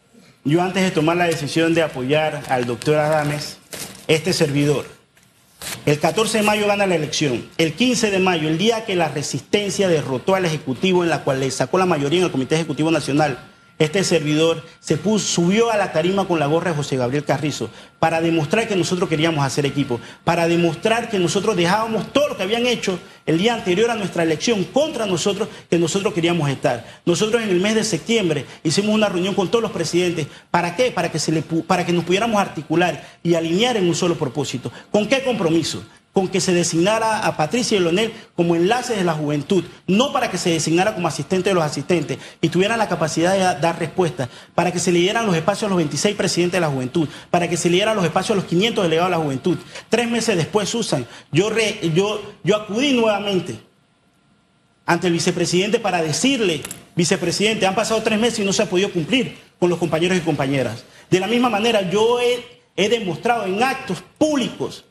yo 0.44 0.62
antes 0.62 0.84
de 0.84 0.92
tomar 0.92 1.16
la 1.16 1.26
decisión 1.26 1.74
de 1.74 1.84
apoyar 1.84 2.44
al 2.50 2.66
doctor 2.66 2.98
Adames, 2.98 3.58
este 4.08 4.34
servidor, 4.34 4.86
el 5.86 6.00
14 6.00 6.40
de 6.40 6.44
mayo 6.44 6.68
gana 6.68 6.86
la 6.86 6.96
elección. 6.96 7.50
El 7.58 7.74
15 7.74 8.12
de 8.12 8.20
mayo, 8.20 8.50
el 8.50 8.58
día 8.58 8.86
que 8.86 8.96
la 8.96 9.08
resistencia 9.08 9.88
derrotó 9.88 10.36
al 10.36 10.46
Ejecutivo, 10.46 11.04
en 11.04 11.10
la 11.10 11.24
cual 11.24 11.40
le 11.40 11.50
sacó 11.52 11.78
la 11.78 11.86
mayoría 11.86 12.20
en 12.20 12.26
el 12.26 12.32
Comité 12.32 12.56
Ejecutivo 12.56 12.92
Nacional, 12.92 13.40
este 13.80 14.04
servidor 14.04 14.64
se 14.80 14.98
subió 15.20 15.72
a 15.72 15.78
la 15.78 15.92
tarima 15.92 16.28
con 16.28 16.40
la 16.40 16.46
gorra 16.46 16.72
de 16.72 16.78
José 16.78 16.96
Gabriel 16.96 17.26
Carrizo 17.26 17.70
para 18.00 18.22
demostrar 18.22 18.68
que 18.68 18.76
nosotros 18.76 19.10
queríamos 19.10 19.44
hacer 19.44 19.66
equipo, 19.66 20.00
para 20.24 20.48
demostrar 20.48 21.10
que 21.10 21.20
nosotros 21.20 21.56
dejábamos 21.56 22.14
todo 22.14 22.30
lo 22.30 22.38
que 22.38 22.44
habían 22.44 22.68
hecho 22.68 23.00
el 23.26 23.38
día 23.38 23.54
anterior 23.54 23.90
a 23.90 23.96
nuestra 23.96 24.24
elección 24.24 24.64
contra 24.66 25.06
nosotros, 25.06 25.48
que 25.70 25.80
nosotros 25.80 26.14
queríamos 26.14 26.50
estar. 26.50 26.86
Nosotros 27.06 27.42
en 27.42 27.50
el 27.50 27.62
mes 27.62 27.76
de 27.76 27.84
septiembre 27.84 28.46
hicimos 28.64 28.94
una 28.94 29.10
reunión 29.10 29.34
con 29.34 29.50
todos 29.50 29.64
los 29.64 29.72
presidentes. 29.72 30.28
¿Para 30.52 30.76
qué? 30.76 30.92
Para 30.92 31.12
que, 31.12 31.20
se 31.20 31.32
le, 31.32 31.42
para 31.42 31.86
que 31.86 31.94
nos 31.94 32.04
pudiéramos 32.04 32.40
articular 32.40 33.04
y 33.24 33.36
alinear 33.36 33.78
en 33.78 33.88
un 33.88 33.96
solo 33.96 34.16
propósito. 34.16 34.72
¿Con 34.92 35.08
qué 35.08 35.24
compromiso? 35.24 35.84
Con 36.14 36.28
que 36.28 36.40
se 36.40 36.54
designara 36.54 37.26
a 37.26 37.36
Patricia 37.38 37.76
y 37.76 37.80
Leonel 37.80 38.14
como 38.36 38.56
enlaces 38.56 38.96
de 38.98 39.04
la 39.04 39.14
juventud, 39.14 39.64
no 39.88 40.14
para 40.14 40.30
que 40.30 40.38
se 40.38 40.52
designara 40.52 40.94
como 40.94 41.08
asistente 41.08 41.50
de 41.50 41.56
los 41.56 41.64
asistentes 41.64 42.20
y 42.40 42.50
tuvieran 42.50 42.78
la 42.78 42.88
capacidad 42.88 43.34
de 43.34 43.40
da- 43.40 43.56
dar 43.56 43.80
respuestas, 43.80 44.30
para 44.54 44.72
que 44.72 44.78
se 44.78 44.92
le 44.92 45.00
dieran 45.00 45.26
los 45.26 45.36
espacios 45.36 45.64
a 45.64 45.70
los 45.70 45.78
26 45.78 46.16
presidentes 46.16 46.58
de 46.58 46.62
la 46.62 46.70
juventud, 46.72 47.10
para 47.32 47.50
que 47.50 47.58
se 47.58 47.68
le 47.70 47.78
dieran 47.78 47.96
los 47.96 48.06
espacios 48.06 48.32
a 48.38 48.42
los 48.42 48.46
500 48.46 48.84
delegados 48.84 49.10
de 49.12 49.18
la 49.18 49.24
juventud. 49.24 49.58
Tres 49.90 50.08
meses 50.08 50.38
después, 50.38 50.70
Susan, 50.70 51.08
yo, 51.32 51.50
yo, 51.96 52.22
yo 52.44 52.56
acudí 52.58 52.94
nuevamente 52.94 53.58
ante 54.86 55.08
el 55.08 55.14
vicepresidente 55.14 55.80
para 55.80 56.02
decirle, 56.04 56.62
vicepresidente, 56.96 57.66
han 57.66 57.74
pasado 57.74 58.04
tres 58.04 58.20
meses 58.20 58.38
y 58.40 58.44
no 58.46 58.54
se 58.54 58.62
ha 58.62 58.70
podido 58.70 58.92
cumplir 58.92 59.36
con 59.60 59.70
los 59.70 59.80
compañeros 59.80 60.18
y 60.18 60.22
compañeras. 60.22 60.84
De 61.10 61.20
la 61.20 61.26
misma 61.28 61.50
manera, 61.50 61.90
yo 61.90 62.20
he 62.20 62.90
demostrado 62.90 63.46
en 63.46 63.64
actos 63.64 64.04
públicos 64.20 64.86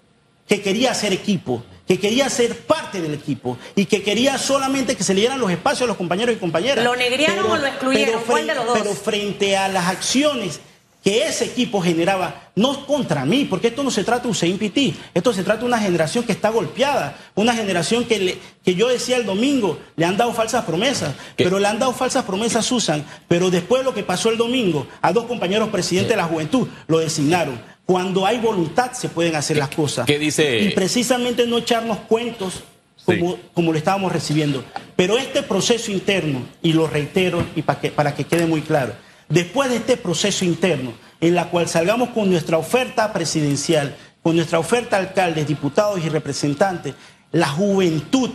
que 0.56 0.60
quería 0.60 0.90
hacer 0.90 1.14
equipo, 1.14 1.62
que 1.88 1.98
quería 1.98 2.28
ser 2.28 2.54
parte 2.66 3.00
del 3.00 3.14
equipo 3.14 3.56
y 3.74 3.86
que 3.86 4.02
quería 4.02 4.36
solamente 4.36 4.94
que 4.96 5.02
se 5.02 5.14
le 5.14 5.20
dieran 5.20 5.40
los 5.40 5.50
espacios 5.50 5.82
a 5.84 5.86
los 5.86 5.96
compañeros 5.96 6.34
y 6.36 6.38
compañeras. 6.38 6.84
¿Lo 6.84 6.94
negriaron 6.94 7.50
o 7.50 7.56
lo 7.56 7.66
excluyeron? 7.66 8.20
¿Cuál 8.26 8.46
de 8.46 8.54
los 8.54 8.66
dos? 8.66 8.78
Pero 8.78 8.92
frente 8.94 9.56
a 9.56 9.68
las 9.68 9.86
acciones 9.86 10.60
que 11.02 11.26
ese 11.26 11.46
equipo 11.46 11.80
generaba, 11.80 12.50
no 12.54 12.86
contra 12.86 13.24
mí, 13.24 13.44
porque 13.46 13.68
esto 13.68 13.82
no 13.82 13.90
se 13.90 14.04
trata 14.04 14.22
de 14.24 14.28
un 14.28 14.34
CIMPT, 14.36 14.94
esto 15.14 15.32
se 15.32 15.42
trata 15.42 15.60
de 15.60 15.66
una 15.66 15.78
generación 15.80 16.22
que 16.22 16.30
está 16.32 16.50
golpeada, 16.50 17.16
una 17.34 17.54
generación 17.54 18.04
que, 18.04 18.18
le- 18.20 18.38
que 18.64 18.74
yo 18.76 18.86
decía 18.88 19.16
el 19.16 19.24
domingo, 19.26 19.80
le 19.96 20.04
han 20.04 20.16
dado 20.16 20.32
falsas 20.32 20.64
promesas, 20.64 21.14
¿Qué? 21.36 21.42
pero 21.44 21.58
le 21.58 21.66
han 21.66 21.78
dado 21.80 21.92
falsas 21.92 22.24
promesas, 22.24 22.64
Susan, 22.66 23.04
pero 23.26 23.50
después 23.50 23.80
de 23.80 23.84
lo 23.86 23.94
que 23.94 24.04
pasó 24.04 24.28
el 24.30 24.36
domingo, 24.36 24.86
a 25.00 25.12
dos 25.12 25.24
compañeros 25.24 25.70
presidentes 25.70 26.10
de 26.10 26.16
la 26.18 26.24
juventud 26.24 26.68
lo 26.86 26.98
designaron. 26.98 27.71
Cuando 27.86 28.24
hay 28.26 28.38
voluntad 28.38 28.92
se 28.92 29.08
pueden 29.08 29.34
hacer 29.34 29.56
las 29.56 29.68
cosas. 29.68 30.06
qué 30.06 30.18
dice? 30.18 30.60
Y 30.60 30.70
precisamente 30.70 31.46
no 31.46 31.58
echarnos 31.58 31.98
cuentos 31.98 32.62
como, 33.04 33.38
como 33.54 33.72
lo 33.72 33.78
estábamos 33.78 34.12
recibiendo. 34.12 34.64
Pero 34.96 35.18
este 35.18 35.42
proceso 35.42 35.90
interno, 35.90 36.46
y 36.62 36.72
lo 36.72 36.86
reitero 36.86 37.44
y 37.56 37.62
para 37.62 37.80
que, 37.80 37.90
para 37.90 38.14
que 38.14 38.24
quede 38.24 38.46
muy 38.46 38.62
claro, 38.62 38.94
después 39.28 39.70
de 39.70 39.76
este 39.76 39.96
proceso 39.96 40.44
interno, 40.44 40.92
en 41.20 41.34
la 41.34 41.50
cual 41.50 41.68
salgamos 41.68 42.10
con 42.10 42.30
nuestra 42.30 42.58
oferta 42.58 43.12
presidencial, 43.12 43.96
con 44.22 44.36
nuestra 44.36 44.58
oferta 44.58 44.96
a 44.96 45.00
alcaldes, 45.00 45.48
diputados 45.48 46.00
y 46.04 46.08
representantes, 46.08 46.94
la 47.32 47.48
juventud 47.48 48.30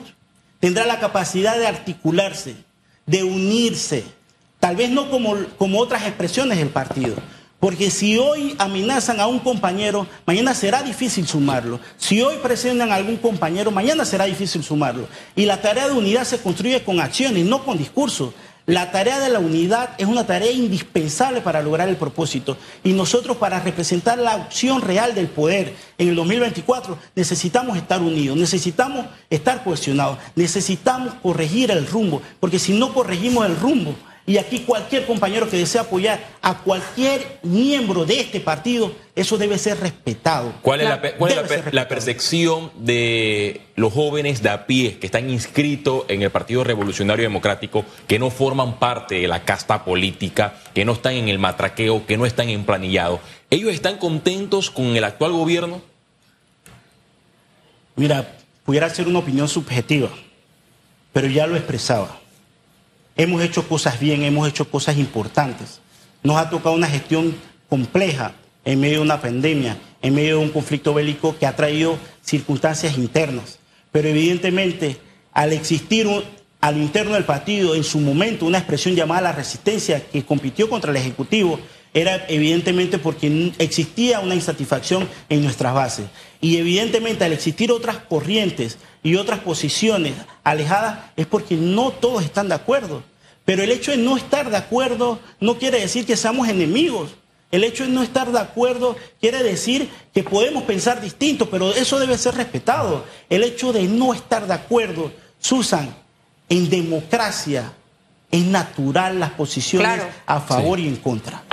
tendrá 0.60 0.86
la 0.86 1.00
capacidad 1.00 1.58
de 1.58 1.68
articularse, 1.68 2.56
de 3.06 3.24
unirse, 3.24 4.04
tal 4.60 4.76
vez 4.76 4.90
no 4.90 5.10
como, 5.10 5.36
como 5.58 5.80
otras 5.80 6.04
expresiones 6.04 6.58
del 6.58 6.70
partido. 6.70 7.16
Porque 7.60 7.90
si 7.90 8.18
hoy 8.18 8.56
amenazan 8.60 9.20
a 9.20 9.26
un 9.26 9.40
compañero, 9.40 10.06
mañana 10.28 10.54
será 10.54 10.84
difícil 10.84 11.28
sumarlo. 11.28 11.80
Si 11.98 12.22
hoy 12.22 12.36
presionan 12.44 12.92
a 12.92 12.96
algún 12.96 13.18
compañero, 13.18 13.72
mañana 13.72 14.06
será 14.06 14.26
difícil 14.26 14.64
sumarlo. 14.64 15.08
Y 15.36 15.46
la 15.46 15.60
tarea 15.60 15.88
de 15.88 15.96
unidad 15.96 16.24
se 16.24 16.38
construye 16.38 16.84
con 16.84 17.00
acciones, 17.00 17.46
no 17.46 17.64
con 17.64 17.78
discursos. 17.78 18.34
La 18.68 18.92
tarea 18.92 19.20
de 19.20 19.30
la 19.30 19.40
unidad 19.40 19.92
es 19.98 20.08
una 20.08 20.28
tarea 20.28 20.52
indispensable 20.52 21.40
para 21.40 21.62
lograr 21.62 21.88
el 21.88 21.96
propósito. 21.96 22.58
Y 22.84 22.92
nosotros 22.92 23.38
para 23.38 23.62
representar 23.62 24.20
la 24.20 24.36
opción 24.36 24.82
real 24.82 25.16
del 25.16 25.28
poder 25.28 25.74
en 25.98 26.10
el 26.10 26.16
2024 26.16 27.00
necesitamos 27.16 27.78
estar 27.78 28.02
unidos, 28.02 28.38
necesitamos 28.38 29.06
estar 29.30 29.64
cohesionados, 29.64 30.18
necesitamos 30.36 31.14
corregir 31.24 31.72
el 31.72 31.88
rumbo. 31.88 32.22
Porque 32.42 32.60
si 32.60 32.78
no 32.78 32.94
corregimos 32.94 33.46
el 33.46 33.56
rumbo, 33.56 33.96
y 34.28 34.38
aquí 34.38 34.60
cualquier 34.60 35.06
compañero 35.06 35.50
que 35.50 35.56
desee 35.56 35.80
apoyar 35.80 36.20
a 36.42 36.58
cualquier 36.58 37.40
miembro 37.44 38.04
de 38.04 38.20
este 38.20 38.42
partido, 38.42 38.92
eso 39.16 39.38
debe 39.38 39.58
ser 39.58 39.80
respetado. 39.80 40.52
¿Cuál 40.62 40.82
es, 40.82 40.90
la, 40.90 41.02
cuál 41.14 41.32
es 41.32 41.86
percepción 41.86 42.70
de 42.76 43.62
los 43.78 43.94
jóvenes 43.94 44.44
de 44.44 44.50
a 44.50 44.68
pie 44.68 44.98
que 45.00 45.06
están 45.06 45.30
inscritos 45.30 46.04
en 46.10 46.24
el 46.24 46.30
Partido 46.30 46.66
Revolucionario 46.66 47.24
Democrático, 47.24 47.86
que 48.06 48.20
no 48.20 48.30
forman 48.30 48.80
parte 48.80 49.16
de 49.16 49.30
la 49.30 49.46
casta 49.46 49.86
política, 49.86 50.56
que 50.74 50.84
no 50.84 50.92
están 50.92 51.14
en 51.14 51.30
el 51.30 51.40
matraqueo, 51.40 52.06
que 52.06 52.18
no 52.18 52.26
están 52.26 52.50
emplanillados? 52.50 53.22
¿Ellos 53.50 53.74
están 53.74 53.96
contentos 53.96 54.70
con 54.70 54.98
el 54.98 55.06
actual 55.06 55.32
gobierno? 55.32 55.82
Mira, 57.96 58.36
pudiera 58.66 58.90
ser 58.90 59.08
una 59.08 59.20
opinión 59.20 59.48
subjetiva, 59.48 60.10
pero 61.14 61.28
ya 61.28 61.48
lo 61.48 61.56
expresaba. 61.56 62.27
Hemos 63.18 63.42
hecho 63.42 63.68
cosas 63.68 64.00
bien, 64.00 64.24
hemos 64.24 64.48
hecho 64.48 64.70
cosas 64.70 64.98
importantes. 64.98 65.80
Nos 66.24 66.38
ha 66.38 66.50
tocado 66.50 66.76
una 66.76 66.88
gestión 66.88 67.36
compleja 67.70 68.34
en 68.64 68.80
medio 68.80 68.98
de 68.98 69.06
una 69.06 69.22
pandemia, 69.22 69.78
en 70.02 70.14
medio 70.14 70.38
de 70.38 70.44
un 70.46 70.52
conflicto 70.52 70.94
bélico 70.94 71.36
que 71.38 71.46
ha 71.48 71.56
traído 71.56 71.98
circunstancias 72.24 72.98
internas. 72.98 73.60
Pero 73.92 74.08
evidentemente, 74.10 74.98
al 75.34 75.54
existir 75.54 76.06
un- 76.08 76.24
a 76.62 76.72
lo 76.72 76.80
interno 76.80 77.14
del 77.14 77.24
partido 77.24 77.76
en 77.76 77.84
su 77.84 78.00
momento 78.00 78.46
una 78.46 78.58
expresión 78.60 78.96
llamada 78.96 79.22
la 79.22 79.32
resistencia 79.32 80.04
que 80.06 80.24
compitió 80.26 80.70
contra 80.70 80.92
el 80.92 80.98
Ejecutivo, 80.98 81.60
era 81.94 82.26
evidentemente 82.28 83.00
porque 83.00 83.54
existía 83.58 84.20
una 84.20 84.36
insatisfacción 84.36 85.08
en 85.30 85.42
nuestras 85.44 85.74
bases. 85.74 86.06
Y 86.42 86.58
evidentemente 86.58 87.24
al 87.24 87.34
existir 87.34 87.72
otras 87.72 87.98
corrientes 87.98 88.78
y 89.08 89.16
otras 89.16 89.40
posiciones 89.40 90.16
alejadas 90.44 91.00
es 91.16 91.26
porque 91.28 91.56
no 91.56 91.92
todos 91.92 92.26
están 92.26 92.50
de 92.50 92.56
acuerdo. 92.56 93.04
Pero 93.46 93.64
el 93.64 93.72
hecho 93.72 93.92
de 93.92 93.98
no 93.98 94.18
estar 94.18 94.50
de 94.50 94.58
acuerdo 94.58 95.20
no 95.40 95.58
quiere 95.58 95.80
decir 95.80 96.06
que 96.06 96.18
seamos 96.18 96.50
enemigos. 96.50 97.12
El 97.50 97.64
hecho 97.64 97.86
de 97.86 97.90
no 97.92 98.04
estar 98.04 98.30
de 98.30 98.40
acuerdo 98.40 98.98
quiere 99.22 99.44
decir 99.44 99.90
que 100.14 100.24
podemos 100.24 100.64
pensar 100.64 101.00
distinto, 101.00 101.50
pero 101.50 101.72
eso 101.74 102.00
debe 102.00 102.18
ser 102.18 102.36
respetado. 102.36 103.06
El 103.30 103.46
hecho 103.46 103.72
de 103.72 103.84
no 103.84 104.14
estar 104.14 104.46
de 104.46 104.56
acuerdo, 104.56 105.14
Susan, 105.40 105.96
en 106.50 106.70
democracia 106.70 107.72
es 108.30 108.44
natural 108.44 109.22
las 109.22 109.32
posiciones 109.32 109.88
Claro. 109.88 110.10
a 110.26 110.42
favor 110.42 110.82
y 110.82 110.88
en 110.90 110.98
contra. 110.98 111.44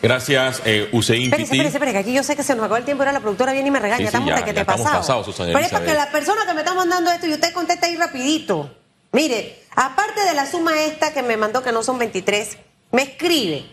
Gracias, 0.00 0.62
eh, 0.64 0.88
Hussein 0.92 1.24
Espérese, 1.24 1.50
Piti. 1.50 1.56
espérese, 1.58 1.76
espérese, 1.76 1.92
que 1.92 1.98
aquí 1.98 2.12
yo 2.14 2.22
sé 2.22 2.36
que 2.36 2.42
se 2.42 2.54
nos 2.54 2.64
acabó 2.64 2.76
el 2.76 2.84
tiempo, 2.84 3.02
ahora 3.02 3.12
la 3.12 3.20
productora 3.20 3.52
viene 3.52 3.68
y 3.68 3.70
me 3.70 3.80
regaña, 3.80 3.98
Sí, 3.98 4.02
sí, 4.04 4.06
estamos 4.06 4.28
ya- 4.28 4.44
que 4.44 4.52
te 4.54 4.60
estamos 4.60 4.82
pasado. 4.90 5.24
Susana 5.24 5.52
Pero 5.52 5.64
es 5.64 5.72
para 5.72 5.84
que 5.84 5.94
la 5.94 6.10
persona 6.10 6.42
que 6.46 6.52
me 6.54 6.60
está 6.60 6.74
mandando 6.74 7.10
esto 7.10 7.26
y 7.26 7.32
usted 7.32 7.52
contesta 7.52 7.86
ahí 7.86 7.96
rapidito. 7.96 8.74
Mire, 9.12 9.62
aparte 9.74 10.20
de 10.24 10.34
la 10.34 10.46
suma 10.46 10.82
esta 10.82 11.12
que 11.12 11.22
me 11.22 11.36
mandó, 11.36 11.62
que 11.62 11.72
no 11.72 11.82
son 11.82 11.98
23, 11.98 12.58
me 12.92 13.02
escribe 13.02 13.66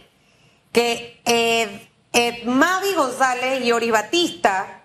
que 0.72 1.22
eh, 1.26 1.88
eh, 2.14 2.42
Mavi 2.46 2.94
González 2.94 3.64
y 3.64 3.72
Ori 3.72 3.92
Batista, 3.92 4.84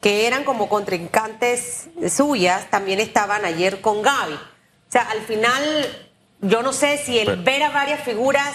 que 0.00 0.26
eran 0.26 0.44
como 0.44 0.68
contrincantes 0.68 1.88
suyas, 2.10 2.70
también 2.70 3.00
estaban 3.00 3.44
ayer 3.44 3.80
con 3.80 4.00
Gaby. 4.02 4.34
O 4.34 4.90
sea, 4.90 5.02
al 5.10 5.20
final, 5.22 6.08
yo 6.40 6.62
no 6.62 6.72
sé 6.72 6.98
si 6.98 7.18
el 7.18 7.26
Pero- 7.26 7.42
ver 7.42 7.62
a 7.64 7.70
varias 7.70 8.02
figuras 8.04 8.54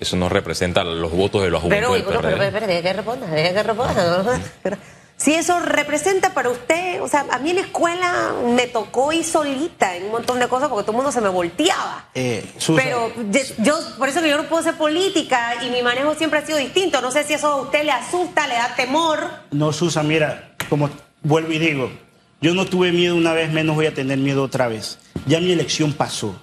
Eso 0.00 0.16
no 0.16 0.28
representa 0.28 0.84
los 0.84 1.10
votos 1.12 1.42
de 1.42 1.50
juventud 1.50 1.68
pero, 1.68 1.92
del 1.92 2.04
pero, 2.04 2.20
pero, 2.52 2.66
deje 2.66 2.82
que 2.82 2.92
responda, 2.92 3.26
deje 3.28 3.54
que 3.54 3.62
responda. 3.62 4.22
¿no? 4.22 4.40
Pero, 4.62 4.76
si 5.16 5.32
eso 5.32 5.58
representa 5.60 6.34
para 6.34 6.50
usted, 6.50 7.00
o 7.00 7.08
sea, 7.08 7.24
a 7.30 7.38
mí 7.38 7.48
en 7.50 7.56
la 7.56 7.62
escuela 7.62 8.34
me 8.54 8.66
tocó 8.66 9.12
ir 9.14 9.24
solita 9.24 9.96
en 9.96 10.04
un 10.04 10.10
montón 10.12 10.38
de 10.38 10.46
cosas 10.46 10.68
porque 10.68 10.82
todo 10.82 10.92
el 10.92 10.96
mundo 10.96 11.10
se 11.10 11.22
me 11.22 11.30
volteaba. 11.30 12.04
Eh, 12.14 12.44
Susan, 12.58 12.84
Pero 12.84 13.12
ye- 13.32 13.54
yo, 13.58 13.78
por 13.96 14.10
eso 14.10 14.20
que 14.20 14.28
yo 14.28 14.36
no 14.36 14.42
puedo 14.44 14.60
hacer 14.60 14.74
política 14.74 15.54
y 15.64 15.70
mi 15.70 15.82
manejo 15.82 16.14
siempre 16.14 16.40
ha 16.40 16.44
sido 16.46 16.58
distinto. 16.58 17.00
No 17.00 17.10
sé 17.10 17.24
si 17.24 17.32
eso 17.32 17.46
a 17.48 17.56
usted 17.62 17.84
le 17.84 17.92
asusta, 17.92 18.46
le 18.46 18.54
da 18.56 18.74
temor. 18.76 19.20
No, 19.52 19.72
Susan, 19.72 20.06
mira, 20.06 20.50
como 20.68 20.90
vuelvo 21.22 21.50
y 21.52 21.58
digo, 21.60 21.90
yo 22.42 22.52
no 22.52 22.66
tuve 22.66 22.92
miedo 22.92 23.16
una 23.16 23.32
vez, 23.32 23.50
menos 23.50 23.74
voy 23.74 23.86
a 23.86 23.94
tener 23.94 24.18
miedo 24.18 24.42
otra 24.42 24.68
vez. 24.68 24.98
Ya 25.26 25.40
mi 25.40 25.50
elección 25.52 25.94
pasó. 25.94 26.36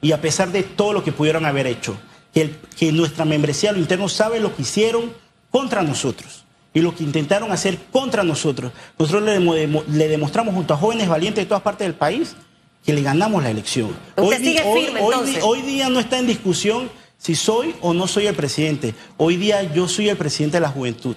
Y 0.00 0.12
a 0.12 0.20
pesar 0.20 0.50
de 0.50 0.62
todo 0.62 0.92
lo 0.92 1.02
que 1.02 1.10
pudieron 1.10 1.44
haber 1.46 1.66
hecho, 1.66 1.98
que, 2.34 2.42
el- 2.42 2.56
que 2.78 2.92
nuestra 2.92 3.24
membresía 3.24 3.70
a 3.70 3.72
lo 3.72 3.78
interno 3.78 4.08
sabe 4.08 4.40
lo 4.40 4.54
que 4.54 4.62
hicieron 4.62 5.12
contra 5.50 5.82
nosotros 5.82 6.44
y 6.72 6.80
lo 6.80 6.94
que 6.94 7.02
intentaron 7.02 7.50
hacer 7.52 7.78
contra 7.90 8.22
nosotros. 8.22 8.72
Nosotros 8.98 9.22
le, 9.24 9.32
demo- 9.32 9.54
demo- 9.54 9.84
le 9.90 10.08
demostramos 10.08 10.54
junto 10.54 10.74
a 10.74 10.76
jóvenes 10.76 11.08
valientes 11.08 11.44
de 11.44 11.48
todas 11.48 11.62
partes 11.62 11.86
del 11.86 11.94
país 11.94 12.36
que 12.84 12.92
le 12.92 13.02
ganamos 13.02 13.42
la 13.42 13.50
elección. 13.50 13.94
Sigue 14.38 14.62
hoy- 14.64 14.84
firme, 14.84 15.00
hoy 15.00 15.06
di- 15.08 15.12
entonces. 15.20 15.42
hoy 15.44 15.62
día 15.62 15.88
no 15.88 15.98
está 16.00 16.18
en 16.18 16.26
discusión 16.26 16.90
si 17.18 17.34
soy 17.34 17.74
o 17.82 17.92
no 17.92 18.06
soy 18.06 18.26
el 18.28 18.34
presidente. 18.34 18.94
Hoy 19.18 19.36
día 19.36 19.62
yo 19.74 19.88
soy 19.88 20.08
el 20.08 20.16
presidente 20.16 20.56
de 20.56 20.60
la 20.62 20.68
juventud. 20.70 21.16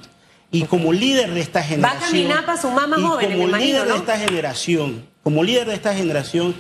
Y 0.52 0.64
como 0.66 0.92
líder 0.94 1.34
de 1.34 1.40
esta 1.42 1.64
generación. 1.64 2.04
caminar 2.12 2.46
pa' 2.46 2.58
sumar 2.62 2.88
más 2.88 3.00
y 3.00 3.04
jóvenes, 3.04 3.32
Como 3.32 3.44
me 3.44 3.50
imagino, 3.50 3.74
líder 3.80 3.88
de 3.88 3.98
esta 3.98 4.18
generación, 4.20 5.06
como 5.24 5.44
líder 5.44 5.68
de 5.68 5.74
esta 5.76 5.96
generación, 5.96 6.54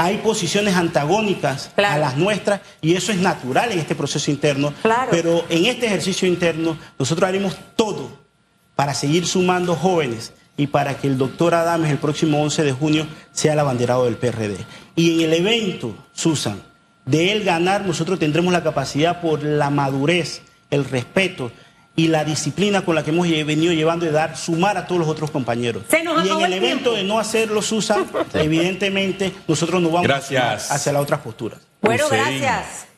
hay 0.00 0.16
posiciones 0.18 0.76
antagónicas 0.76 1.70
Claro. 1.74 1.94
a 1.94 1.98
las 1.98 2.16
nuestras 2.16 2.62
y 2.80 2.94
eso 2.94 3.12
es 3.12 3.18
natural 3.18 3.70
en 3.70 3.78
este 3.80 3.94
proceso 3.94 4.30
interno. 4.30 4.72
Claro. 4.80 5.08
Pero 5.10 5.44
en 5.50 5.66
este 5.66 5.86
ejercicio 5.86 6.26
interno 6.26 6.78
nosotros 6.98 7.28
haremos 7.28 7.54
todo 7.76 8.10
para 8.76 8.94
seguir 8.94 9.26
sumando 9.26 9.74
jóvenes 9.76 10.32
y 10.56 10.68
para 10.68 10.96
que 10.96 11.06
el 11.06 11.18
doctor 11.18 11.54
Adames 11.54 11.90
el 11.90 11.98
próximo 11.98 12.42
11 12.42 12.64
de 12.64 12.72
junio 12.72 13.06
sea 13.32 13.52
el 13.52 13.58
abanderado 13.58 14.06
del 14.06 14.16
PRD. 14.16 14.56
Y 14.96 15.16
en 15.16 15.20
el 15.20 15.34
evento, 15.34 15.94
Susan, 16.14 16.62
de 17.04 17.32
él 17.32 17.44
ganar, 17.44 17.84
nosotros 17.84 18.18
tendremos 18.18 18.54
la 18.54 18.62
capacidad 18.62 19.20
por 19.20 19.42
la 19.42 19.68
madurez, 19.68 20.40
el 20.70 20.86
respeto 20.86 21.52
y 22.00 22.08
la 22.08 22.24
disciplina 22.24 22.82
con 22.82 22.94
la 22.94 23.04
que 23.04 23.10
hemos 23.10 23.28
venido 23.28 23.74
llevando 23.74 24.06
de 24.06 24.12
dar, 24.12 24.34
sumar 24.36 24.78
a 24.78 24.86
todos 24.86 25.00
los 25.00 25.08
otros 25.08 25.30
compañeros. 25.30 25.82
Se 25.90 26.02
nos 26.02 26.24
y 26.24 26.30
en 26.30 26.40
el 26.40 26.52
el 26.52 26.52
evento 26.54 26.94
de 26.94 27.04
no 27.04 27.18
hacerlo, 27.18 27.60
Susan, 27.60 28.06
evidentemente 28.34 29.32
nosotros 29.46 29.82
nos 29.82 29.92
vamos 29.92 30.06
a 30.06 30.14
Gracias. 30.14 30.62
sumar 30.64 30.76
hacia 30.76 30.92
las 30.92 31.02
otras 31.02 31.20
posturas. 31.20 31.60
Bueno, 31.82 32.06
gracias. 32.10 32.89